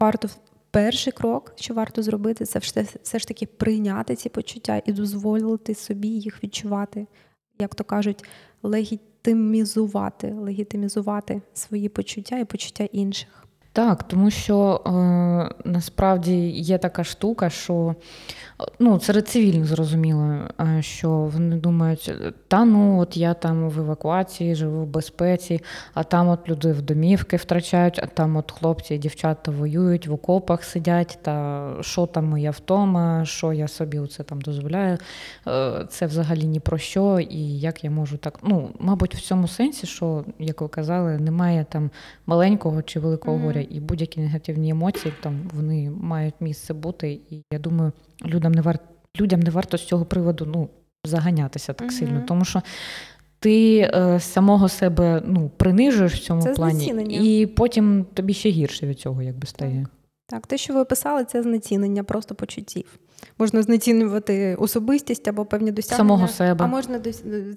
варто 0.00 0.28
перший 0.70 1.12
крок, 1.12 1.52
що 1.56 1.74
варто 1.74 2.02
зробити, 2.02 2.44
це 2.44 2.58
все, 3.02 3.18
ж 3.18 3.28
таки 3.28 3.46
прийняти 3.46 4.16
ці 4.16 4.28
почуття 4.28 4.82
і 4.86 4.92
дозволити 4.92 5.74
собі 5.74 6.08
їх 6.08 6.44
відчувати, 6.44 7.06
як 7.58 7.74
то 7.74 7.84
кажуть, 7.84 8.24
легітимізувати, 8.62 10.32
легітимізувати 10.32 11.42
свої 11.54 11.88
почуття 11.88 12.38
і 12.38 12.44
почуття 12.44 12.84
інших. 12.84 13.47
Так, 13.78 14.02
тому 14.02 14.30
що 14.30 14.80
е, 14.86 14.90
насправді 15.64 16.48
є 16.48 16.78
така 16.78 17.04
штука, 17.04 17.50
що 17.50 17.94
ну, 18.78 19.00
серед 19.00 19.28
цивільних 19.28 19.66
зрозуміло, 19.66 20.38
е, 20.60 20.82
що 20.82 21.10
вони 21.10 21.56
думають, 21.56 22.12
та 22.48 22.64
ну 22.64 22.98
от 22.98 23.16
я 23.16 23.34
там 23.34 23.68
в 23.68 23.78
евакуації, 23.78 24.54
живу 24.54 24.82
в 24.82 24.86
безпеці, 24.86 25.60
а 25.94 26.04
там 26.04 26.28
от 26.28 26.48
люди 26.48 26.72
в 26.72 26.82
домівки 26.82 27.36
втрачають, 27.36 28.00
а 28.02 28.06
там 28.06 28.36
от 28.36 28.52
хлопці 28.52 28.94
і 28.94 28.98
дівчата 28.98 29.50
воюють, 29.50 30.06
в 30.06 30.12
окопах 30.12 30.64
сидять, 30.64 31.18
та 31.22 31.68
що 31.80 32.06
там 32.06 32.26
моя 32.26 32.50
втома, 32.50 33.24
що 33.24 33.52
я 33.52 33.68
собі 33.68 34.06
це 34.06 34.22
там 34.22 34.40
дозволяю. 34.40 34.98
Е, 35.46 35.86
це 35.88 36.06
взагалі 36.06 36.44
ні 36.44 36.60
про 36.60 36.78
що, 36.78 37.20
і 37.20 37.58
як 37.58 37.84
я 37.84 37.90
можу 37.90 38.16
так. 38.16 38.38
Ну, 38.42 38.70
мабуть, 38.78 39.14
в 39.14 39.20
цьому 39.20 39.48
сенсі, 39.48 39.86
що, 39.86 40.24
як 40.38 40.60
ви 40.60 40.68
казали, 40.68 41.18
немає 41.18 41.66
там 41.68 41.90
маленького 42.26 42.82
чи 42.82 43.00
великого 43.00 43.38
горя, 43.38 43.64
і 43.70 43.80
будь-які 43.80 44.20
негативні 44.20 44.70
емоції 44.70 45.14
там 45.22 45.50
вони 45.54 45.90
мають 45.90 46.34
місце 46.40 46.74
бути. 46.74 47.10
І 47.30 47.42
я 47.52 47.58
думаю, 47.58 47.92
людям 48.24 48.52
не 48.52 48.60
варто 48.60 48.84
людям 49.20 49.40
не 49.40 49.50
варто 49.50 49.78
з 49.78 49.84
цього 49.84 50.04
приводу 50.04 50.46
ну, 50.46 50.68
заганятися 51.04 51.72
так 51.72 51.92
сильно, 51.92 52.24
тому 52.28 52.44
що. 52.44 52.62
Ти 53.40 53.78
е, 53.78 54.20
самого 54.20 54.68
себе 54.68 55.22
ну, 55.26 55.50
принижуєш 55.56 56.14
в 56.14 56.18
цьому 56.18 56.42
це 56.42 56.52
плані, 56.52 56.86
і 57.10 57.46
потім 57.46 58.06
тобі 58.14 58.34
ще 58.34 58.50
гірше 58.50 58.86
від 58.86 59.00
цього 59.00 59.22
якби 59.22 59.46
стає. 59.46 59.80
Так. 59.80 59.90
так, 60.26 60.46
те, 60.46 60.58
що 60.58 60.74
ви 60.74 60.80
описали, 60.80 61.24
це 61.24 61.42
знецінення 61.42 62.04
просто 62.04 62.34
почуттів. 62.34 62.98
Можна 63.38 63.62
знецінювати 63.62 64.56
особистість 64.58 65.28
або 65.28 65.44
певні 65.44 65.72
досягнення. 65.72 65.96
Самого 65.96 66.28
себе. 66.28 66.64
А 66.64 66.68
можна 66.68 67.00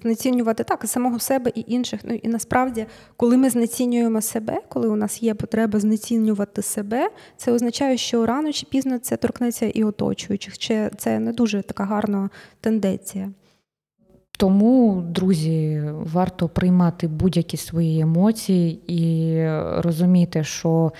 знецінювати 0.02 0.64
так, 0.64 0.84
самого 0.84 1.18
себе 1.18 1.52
і 1.54 1.64
інших. 1.66 2.00
Ну 2.04 2.14
і 2.22 2.28
насправді, 2.28 2.86
коли 3.16 3.36
ми 3.36 3.50
знецінюємо 3.50 4.20
себе, 4.20 4.60
коли 4.68 4.88
у 4.88 4.96
нас 4.96 5.22
є 5.22 5.34
потреба 5.34 5.80
знецінювати 5.80 6.62
себе, 6.62 7.10
це 7.36 7.52
означає, 7.52 7.96
що 7.96 8.26
рано 8.26 8.52
чи 8.52 8.66
пізно 8.66 8.98
це 8.98 9.16
торкнеться 9.16 9.66
і 9.66 9.84
оточуючих. 9.84 10.58
Чи 10.58 10.90
це 10.98 11.18
не 11.18 11.32
дуже 11.32 11.62
така 11.62 11.84
гарна 11.84 12.30
тенденція. 12.60 13.30
Тому, 14.38 15.02
друзі, 15.08 15.82
варто 16.12 16.48
приймати 16.48 17.08
будь-які 17.08 17.56
свої 17.56 18.00
емоції 18.00 18.80
і 18.86 19.36
розуміти, 19.80 20.44
що 20.44 20.92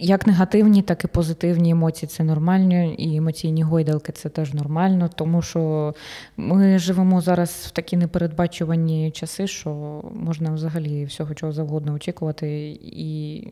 як 0.00 0.26
негативні, 0.26 0.82
так 0.82 1.04
і 1.04 1.06
позитивні 1.06 1.70
емоції 1.70 2.08
це 2.08 2.24
нормально, 2.24 2.94
і 2.98 3.16
емоційні 3.16 3.62
гойдалки 3.62 4.12
це 4.12 4.28
теж 4.28 4.54
нормально, 4.54 5.10
тому 5.14 5.42
що 5.42 5.94
ми 6.36 6.78
живемо 6.78 7.20
зараз 7.20 7.50
в 7.50 7.70
такі 7.70 7.96
непередбачувані 7.96 9.10
часи, 9.10 9.46
що 9.46 10.02
можна 10.14 10.50
взагалі 10.50 11.04
всього 11.04 11.34
чого 11.34 11.52
завгодно 11.52 11.92
очікувати, 11.92 12.78
і 12.82 13.46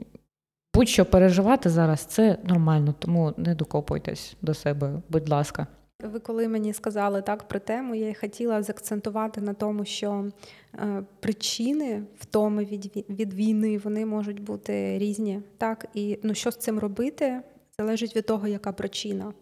будь-що 0.74 1.04
переживати 1.04 1.70
зараз 1.70 2.00
це 2.00 2.38
нормально, 2.44 2.94
тому 2.98 3.34
не 3.36 3.54
докопуйтесь 3.54 4.36
до 4.42 4.54
себе, 4.54 5.02
будь 5.08 5.28
ласка. 5.28 5.66
Ви 6.02 6.18
коли 6.18 6.48
мені 6.48 6.72
сказали 6.72 7.22
так 7.22 7.48
про 7.48 7.60
тему, 7.60 7.94
я 7.94 8.14
хотіла 8.14 8.62
заакцентувати 8.62 9.40
на 9.40 9.54
тому, 9.54 9.84
що 9.84 10.30
е, 10.74 11.04
причини 11.20 12.02
втоми 12.18 12.64
від 12.64 13.04
від 13.08 13.34
війни 13.34 13.78
вони 13.78 14.06
можуть 14.06 14.40
бути 14.40 14.98
різні. 14.98 15.40
Так, 15.56 15.86
і 15.94 16.18
ну 16.22 16.34
що 16.34 16.50
з 16.50 16.56
цим 16.56 16.78
робити, 16.78 17.40
залежить 17.78 18.16
від 18.16 18.26
того, 18.26 18.48
яка 18.48 18.72
причина. 18.72 19.32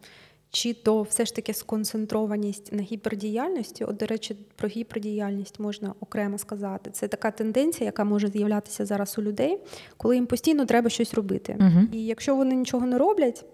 Чи 0.50 0.74
то 0.74 1.02
все 1.02 1.24
ж 1.24 1.34
таки 1.34 1.54
сконцентрованість 1.54 2.72
на 2.72 2.82
гіпердіяльності, 2.82 3.84
от, 3.84 3.96
до 3.96 4.06
речі, 4.06 4.36
про 4.56 4.68
гіпердіяльність 4.68 5.60
можна 5.60 5.94
окремо 6.00 6.38
сказати. 6.38 6.90
Це 6.90 7.08
така 7.08 7.30
тенденція, 7.30 7.86
яка 7.86 8.04
може 8.04 8.28
з'являтися 8.28 8.86
зараз 8.86 9.18
у 9.18 9.22
людей, 9.22 9.58
коли 9.96 10.14
їм 10.14 10.26
постійно 10.26 10.66
треба 10.66 10.90
щось 10.90 11.14
робити. 11.14 11.56
Угу. 11.60 11.80
І 11.92 12.06
якщо 12.06 12.36
вони 12.36 12.54
нічого 12.54 12.86
не 12.86 12.98
роблять, 12.98 13.44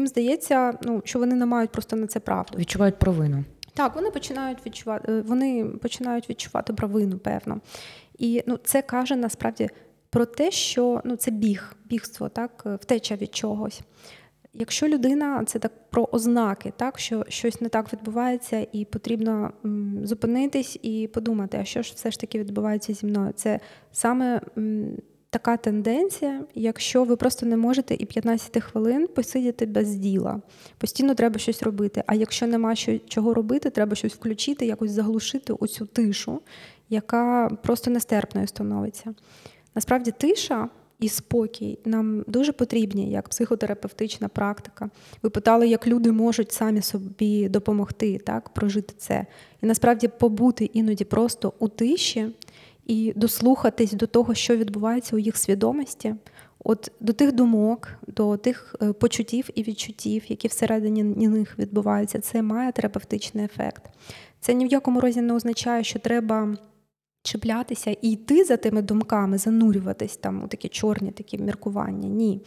їм 0.00 0.06
здається, 0.06 0.78
ну 0.82 1.02
що 1.04 1.18
вони 1.18 1.34
не 1.34 1.46
мають 1.46 1.70
просто 1.70 1.96
на 1.96 2.06
це 2.06 2.20
правду. 2.20 2.58
Відчувають 2.58 2.98
провину. 2.98 3.44
Так, 3.74 3.94
вони 3.94 4.10
починають 4.10 4.58
відчувати, 4.66 5.12
е, 5.12 5.20
вони 5.20 5.64
починають 5.64 6.30
відчувати 6.30 6.72
провину, 6.72 7.18
певно. 7.18 7.60
І 8.18 8.42
ну, 8.46 8.58
це 8.64 8.82
каже 8.82 9.16
насправді 9.16 9.68
про 10.10 10.26
те, 10.26 10.50
що 10.50 11.00
ну, 11.04 11.16
це 11.16 11.30
біг, 11.30 11.76
бігство, 11.84 12.28
так, 12.28 12.62
е, 12.66 12.74
втеча 12.74 13.16
від 13.16 13.34
чогось. 13.34 13.80
Якщо 14.52 14.88
людина 14.88 15.44
це 15.46 15.58
так 15.58 15.72
про 15.90 16.08
ознаки, 16.12 16.72
так 16.76 16.98
що 16.98 17.24
щось 17.28 17.60
не 17.60 17.68
так 17.68 17.92
відбувається, 17.92 18.66
і 18.72 18.84
потрібно 18.84 19.52
м, 19.64 20.00
зупинитись 20.06 20.78
і 20.82 21.08
подумати, 21.14 21.58
а 21.60 21.64
що 21.64 21.82
ж 21.82 21.92
все 21.96 22.10
ж 22.10 22.20
таки 22.20 22.38
відбувається 22.38 22.94
зі 22.94 23.06
мною, 23.06 23.32
це 23.32 23.60
саме 23.92 24.40
м, 24.58 24.96
така 25.30 25.56
тенденція, 25.56 26.44
якщо 26.54 27.04
ви 27.04 27.16
просто 27.16 27.46
не 27.46 27.56
можете 27.56 27.94
і 27.94 28.04
15 28.04 28.62
хвилин 28.62 29.08
посидіти 29.14 29.66
без 29.66 29.94
діла. 29.94 30.42
Постійно 30.78 31.14
треба 31.14 31.38
щось 31.38 31.62
робити. 31.62 32.02
А 32.06 32.14
якщо 32.14 32.46
нема 32.46 32.74
що, 32.74 32.98
чого 32.98 33.34
робити, 33.34 33.70
треба 33.70 33.94
щось 33.94 34.14
включити, 34.14 34.66
якось 34.66 34.90
заглушити 34.90 35.52
оцю 35.52 35.86
тишу, 35.86 36.40
яка 36.88 37.50
просто 37.62 37.90
нестерпною 37.90 38.46
становиться. 38.46 39.14
Насправді, 39.74 40.10
тиша. 40.10 40.68
І 41.00 41.08
спокій 41.08 41.78
нам 41.84 42.24
дуже 42.26 42.52
потрібні 42.52 43.10
як 43.10 43.28
психотерапевтична 43.28 44.28
практика. 44.28 44.90
Ви 45.22 45.30
питали, 45.30 45.68
як 45.68 45.86
люди 45.86 46.12
можуть 46.12 46.52
самі 46.52 46.82
собі 46.82 47.48
допомогти 47.48 48.18
так, 48.18 48.48
прожити 48.48 48.94
це. 48.98 49.26
І 49.62 49.66
насправді 49.66 50.08
побути 50.08 50.64
іноді 50.64 51.04
просто 51.04 51.52
у 51.58 51.68
тиші 51.68 52.28
і 52.86 53.12
дослухатись 53.16 53.92
до 53.92 54.06
того, 54.06 54.34
що 54.34 54.56
відбувається 54.56 55.16
у 55.16 55.18
їх 55.18 55.36
свідомості, 55.36 56.14
от 56.64 56.92
до 57.00 57.12
тих 57.12 57.32
думок, 57.32 57.88
до 58.06 58.36
тих 58.36 58.76
е, 58.82 58.92
почуттів 58.92 59.48
і 59.54 59.62
відчуттів, 59.62 60.22
які 60.28 60.48
всередині 60.48 61.02
них 61.28 61.58
відбуваються, 61.58 62.18
це 62.18 62.42
має 62.42 62.72
терапевтичний 62.72 63.44
ефект. 63.44 63.82
Це 64.40 64.54
ні 64.54 64.66
в 64.66 64.72
якому 64.72 65.00
разі 65.00 65.20
не 65.20 65.34
означає, 65.34 65.84
що 65.84 65.98
треба. 65.98 66.56
Чіплятися 67.22 67.90
і 67.90 68.10
йти 68.10 68.44
за 68.44 68.56
тими 68.56 68.82
думками, 68.82 69.38
занурюватись 69.38 70.16
там 70.16 70.44
у 70.44 70.48
такі 70.48 70.68
чорні 70.68 71.10
такі 71.10 71.38
міркування. 71.38 72.08
Ні. 72.08 72.42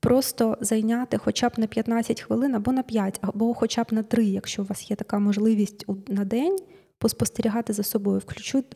Просто 0.00 0.58
зайняти 0.60 1.18
хоча 1.18 1.48
б 1.48 1.52
на 1.56 1.66
15 1.66 2.20
хвилин 2.20 2.54
або 2.54 2.72
на 2.72 2.82
5, 2.82 3.18
або 3.20 3.54
хоча 3.54 3.82
б 3.82 3.86
на 3.90 4.02
3, 4.02 4.24
якщо 4.24 4.62
у 4.62 4.64
вас 4.64 4.90
є 4.90 4.96
така 4.96 5.18
можливість 5.18 5.86
на 6.08 6.24
день, 6.24 6.58
поспостерігати 6.98 7.72
за 7.72 7.82
собою, 7.82 8.22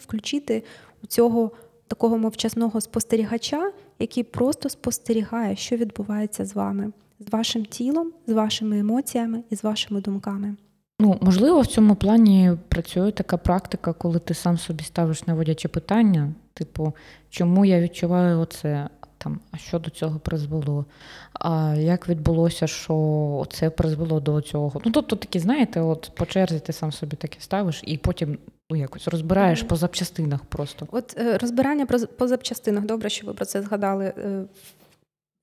включити 0.00 0.62
у 1.02 1.06
цього 1.06 1.50
такого 1.86 2.18
мовчасного 2.18 2.80
спостерігача, 2.80 3.72
який 3.98 4.22
просто 4.22 4.68
спостерігає, 4.68 5.56
що 5.56 5.76
відбувається 5.76 6.44
з 6.44 6.54
вами, 6.54 6.92
з 7.20 7.32
вашим 7.32 7.64
тілом, 7.64 8.12
з 8.26 8.32
вашими 8.32 8.78
емоціями 8.78 9.42
і 9.50 9.56
з 9.56 9.64
вашими 9.64 10.00
думками. 10.00 10.56
Ну, 11.00 11.18
можливо, 11.20 11.60
в 11.60 11.66
цьому 11.66 11.94
плані 11.94 12.52
працює 12.68 13.12
така 13.12 13.36
практика, 13.36 13.92
коли 13.92 14.18
ти 14.18 14.34
сам 14.34 14.58
собі 14.58 14.84
ставиш 14.84 15.26
наводячі 15.26 15.68
питання, 15.68 16.32
типу, 16.54 16.92
чому 17.30 17.64
я 17.64 17.80
відчуваю 17.80 18.38
оце? 18.38 18.88
Там, 19.22 19.40
а 19.50 19.56
що 19.56 19.78
до 19.78 19.90
цього 19.90 20.18
призвело, 20.18 20.84
а 21.32 21.74
як 21.78 22.08
відбулося, 22.08 22.66
що 22.66 23.46
це 23.50 23.70
призвело 23.70 24.20
до 24.20 24.40
цього. 24.40 24.80
Ну, 24.84 24.92
тобто 24.92 25.16
такі, 25.16 25.38
знаєте, 25.38 25.80
от 25.80 26.10
по 26.14 26.26
черзі 26.26 26.60
ти 26.60 26.72
сам 26.72 26.92
собі 26.92 27.16
таке 27.16 27.40
ставиш 27.40 27.82
і 27.86 27.98
потім 27.98 28.38
ну, 28.70 28.76
якось 28.76 29.08
розбираєш 29.08 29.62
по 29.62 29.76
запчастинах 29.76 30.40
просто. 30.44 30.88
От 30.90 31.16
е, 31.18 31.38
розбирання 31.38 31.86
по 32.18 32.28
запчастинах, 32.28 32.84
добре, 32.84 33.10
що 33.10 33.26
ви 33.26 33.34
про 33.34 33.44
це 33.44 33.62
згадали. 33.62 34.12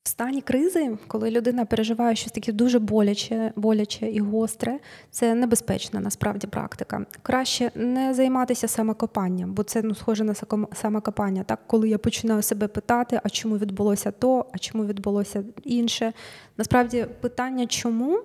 В 0.10 0.12
стані 0.12 0.42
кризи, 0.42 0.98
коли 1.08 1.32
людина 1.32 1.66
переживає 1.66 2.16
щось 2.16 2.32
таке 2.32 2.52
дуже 2.52 2.80
боляче, 2.80 3.54
боляче 3.56 4.08
і 4.12 4.20
гостре, 4.20 4.80
це 5.12 5.36
небезпечна 5.36 6.00
насправді 6.00 6.48
практика. 6.48 7.06
Краще 7.22 7.72
не 7.76 8.14
займатися 8.14 8.68
самокопанням, 8.68 9.54
бо 9.54 9.64
це 9.64 9.82
ну 9.82 9.96
схоже 9.96 10.24
на 10.24 10.34
самокопання. 10.74 11.44
Так, 11.44 11.60
коли 11.68 11.90
я 11.90 11.98
починаю 11.98 12.42
себе 12.42 12.68
питати, 12.68 13.20
а 13.24 13.30
чому 13.30 13.58
відбулося 13.58 14.12
то, 14.12 14.46
а 14.52 14.58
чому 14.58 14.86
відбулося 14.86 15.44
інше. 15.64 16.14
Насправді, 16.58 17.06
питання, 17.22 17.68
чому 17.68 18.20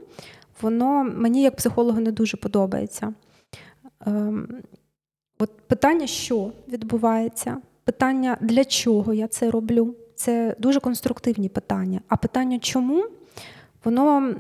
воно 0.63 1.05
мені 1.05 1.43
як 1.43 1.57
психологу 1.57 2.01
не 2.01 2.13
дуже 2.13 2.37
подобається. 2.37 3.15
Ем, 4.07 4.49
От 5.39 5.51
питання, 5.67 6.07
що 6.07 6.53
відбувається, 6.69 7.57
питання, 7.85 8.37
для 8.41 8.65
чого 8.65 9.15
я 9.15 9.29
це 9.29 9.51
роблю 9.51 9.95
це 10.17 10.57
дуже 10.59 10.81
конструктивні 10.81 11.49
питання. 11.49 12.01
А 12.09 12.17
питання, 12.17 12.59
чому? 12.59 13.05
Воно, 13.85 14.35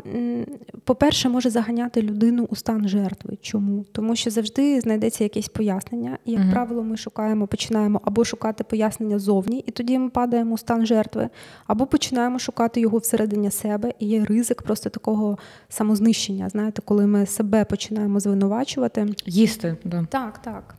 по-перше, 0.84 1.28
може 1.28 1.50
заганяти 1.50 2.02
людину 2.02 2.46
у 2.50 2.56
стан 2.56 2.88
жертви. 2.88 3.38
Чому? 3.40 3.84
Тому 3.92 4.16
що 4.16 4.30
завжди 4.30 4.80
знайдеться 4.80 5.24
якесь 5.24 5.48
пояснення, 5.48 6.18
і, 6.24 6.32
як 6.32 6.40
uh 6.40 6.50
правило, 6.50 6.82
ми 6.82 6.96
шукаємо, 6.96 7.46
починаємо 7.46 8.00
або 8.04 8.24
шукати 8.24 8.64
пояснення 8.64 9.18
зовні, 9.18 9.64
і 9.66 9.70
тоді 9.70 9.98
ми 9.98 10.10
падаємо 10.10 10.54
у 10.54 10.58
стан 10.58 10.86
жертви, 10.86 11.28
або 11.66 11.86
починаємо 11.86 12.38
шукати 12.38 12.80
його 12.80 12.98
всередині 12.98 13.50
себе, 13.50 13.92
і 13.98 14.06
є 14.06 14.24
ризик 14.24 14.62
просто 14.62 14.90
такого 14.90 15.38
самознищення. 15.68 16.48
Знаєте, 16.48 16.82
коли 16.84 17.06
ми 17.06 17.26
себе 17.26 17.64
починаємо 17.64 18.20
звинувачувати. 18.20 19.06
Їсти, 19.26 19.76
да. 19.84 20.06
так. 20.10 20.38
так. 20.38 20.74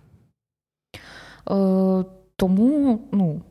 Е, 1.49 2.05
Тому, 2.35 2.99
ну. 3.11 3.41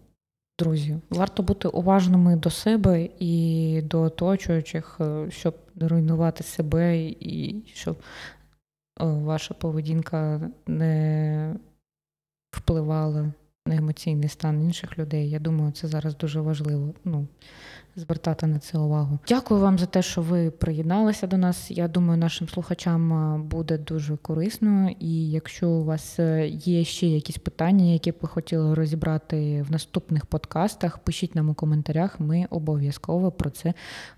Друзі, 0.58 0.96
варто 1.10 1.42
бути 1.42 1.68
уважними 1.68 2.36
до 2.36 2.50
себе 2.50 3.08
і 3.18 3.82
до 3.84 4.00
оточуючих, 4.00 4.96
е, 5.00 5.30
щоб 5.30 5.54
не 5.74 5.88
руйнувати 5.88 6.44
себе, 6.44 6.96
і 7.06 7.62
щоб 7.66 7.96
е, 7.96 9.04
ваша 9.04 9.54
поведінка 9.54 10.50
не 10.66 11.56
впливала 12.50 13.32
на 13.66 13.76
емоційний 13.76 14.28
стан 14.28 14.62
інших 14.62 14.98
людей. 14.98 15.30
Я 15.30 15.38
думаю, 15.38 15.72
це 15.72 15.88
зараз 15.88 16.16
дуже 16.16 16.40
важливо. 16.40 16.94
Ну, 17.04 17.26
звертати 17.96 18.46
на 18.46 18.58
це 18.58 18.78
увагу. 18.78 19.18
Дякую 19.28 19.60
вам 19.60 19.78
за 19.78 19.86
те, 19.86 20.02
що 20.02 20.22
ви 20.22 20.50
приєдналися 20.50 21.26
до 21.26 21.36
нас. 21.36 21.70
Я 21.70 21.88
думаю, 21.88 22.18
нашим 22.18 22.48
слухачам 22.48 23.42
буде 23.48 23.78
дуже 23.78 24.16
корисно. 24.16 24.90
І 25.00 25.30
якщо 25.30 25.68
у 25.68 25.84
вас 25.84 26.18
е, 26.18 26.48
є 26.48 26.84
ще 26.84 27.06
якісь 27.06 27.38
питання, 27.38 27.84
які 27.84 28.12
б 28.12 28.14
ви 28.22 28.28
хотіли 28.28 28.74
розібрати 28.74 29.62
в 29.62 29.72
наступних 29.72 30.26
подкастах, 30.26 30.98
пишіть 30.98 31.34
нам 31.34 31.50
у 31.50 31.54
коментарях. 31.54 32.20
Ми 32.20 32.46
обов'язково 32.50 33.30
про 33.30 33.50
це 33.50 33.74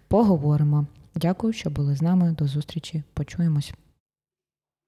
поговоримо. 0.08 0.86
Дякую, 1.14 1.52
що 1.52 1.70
були 1.70 1.96
з 1.96 2.02
нами. 2.02 2.34
До 2.38 2.46
зустрічі. 2.46 3.02
Почуємось. 3.14 3.72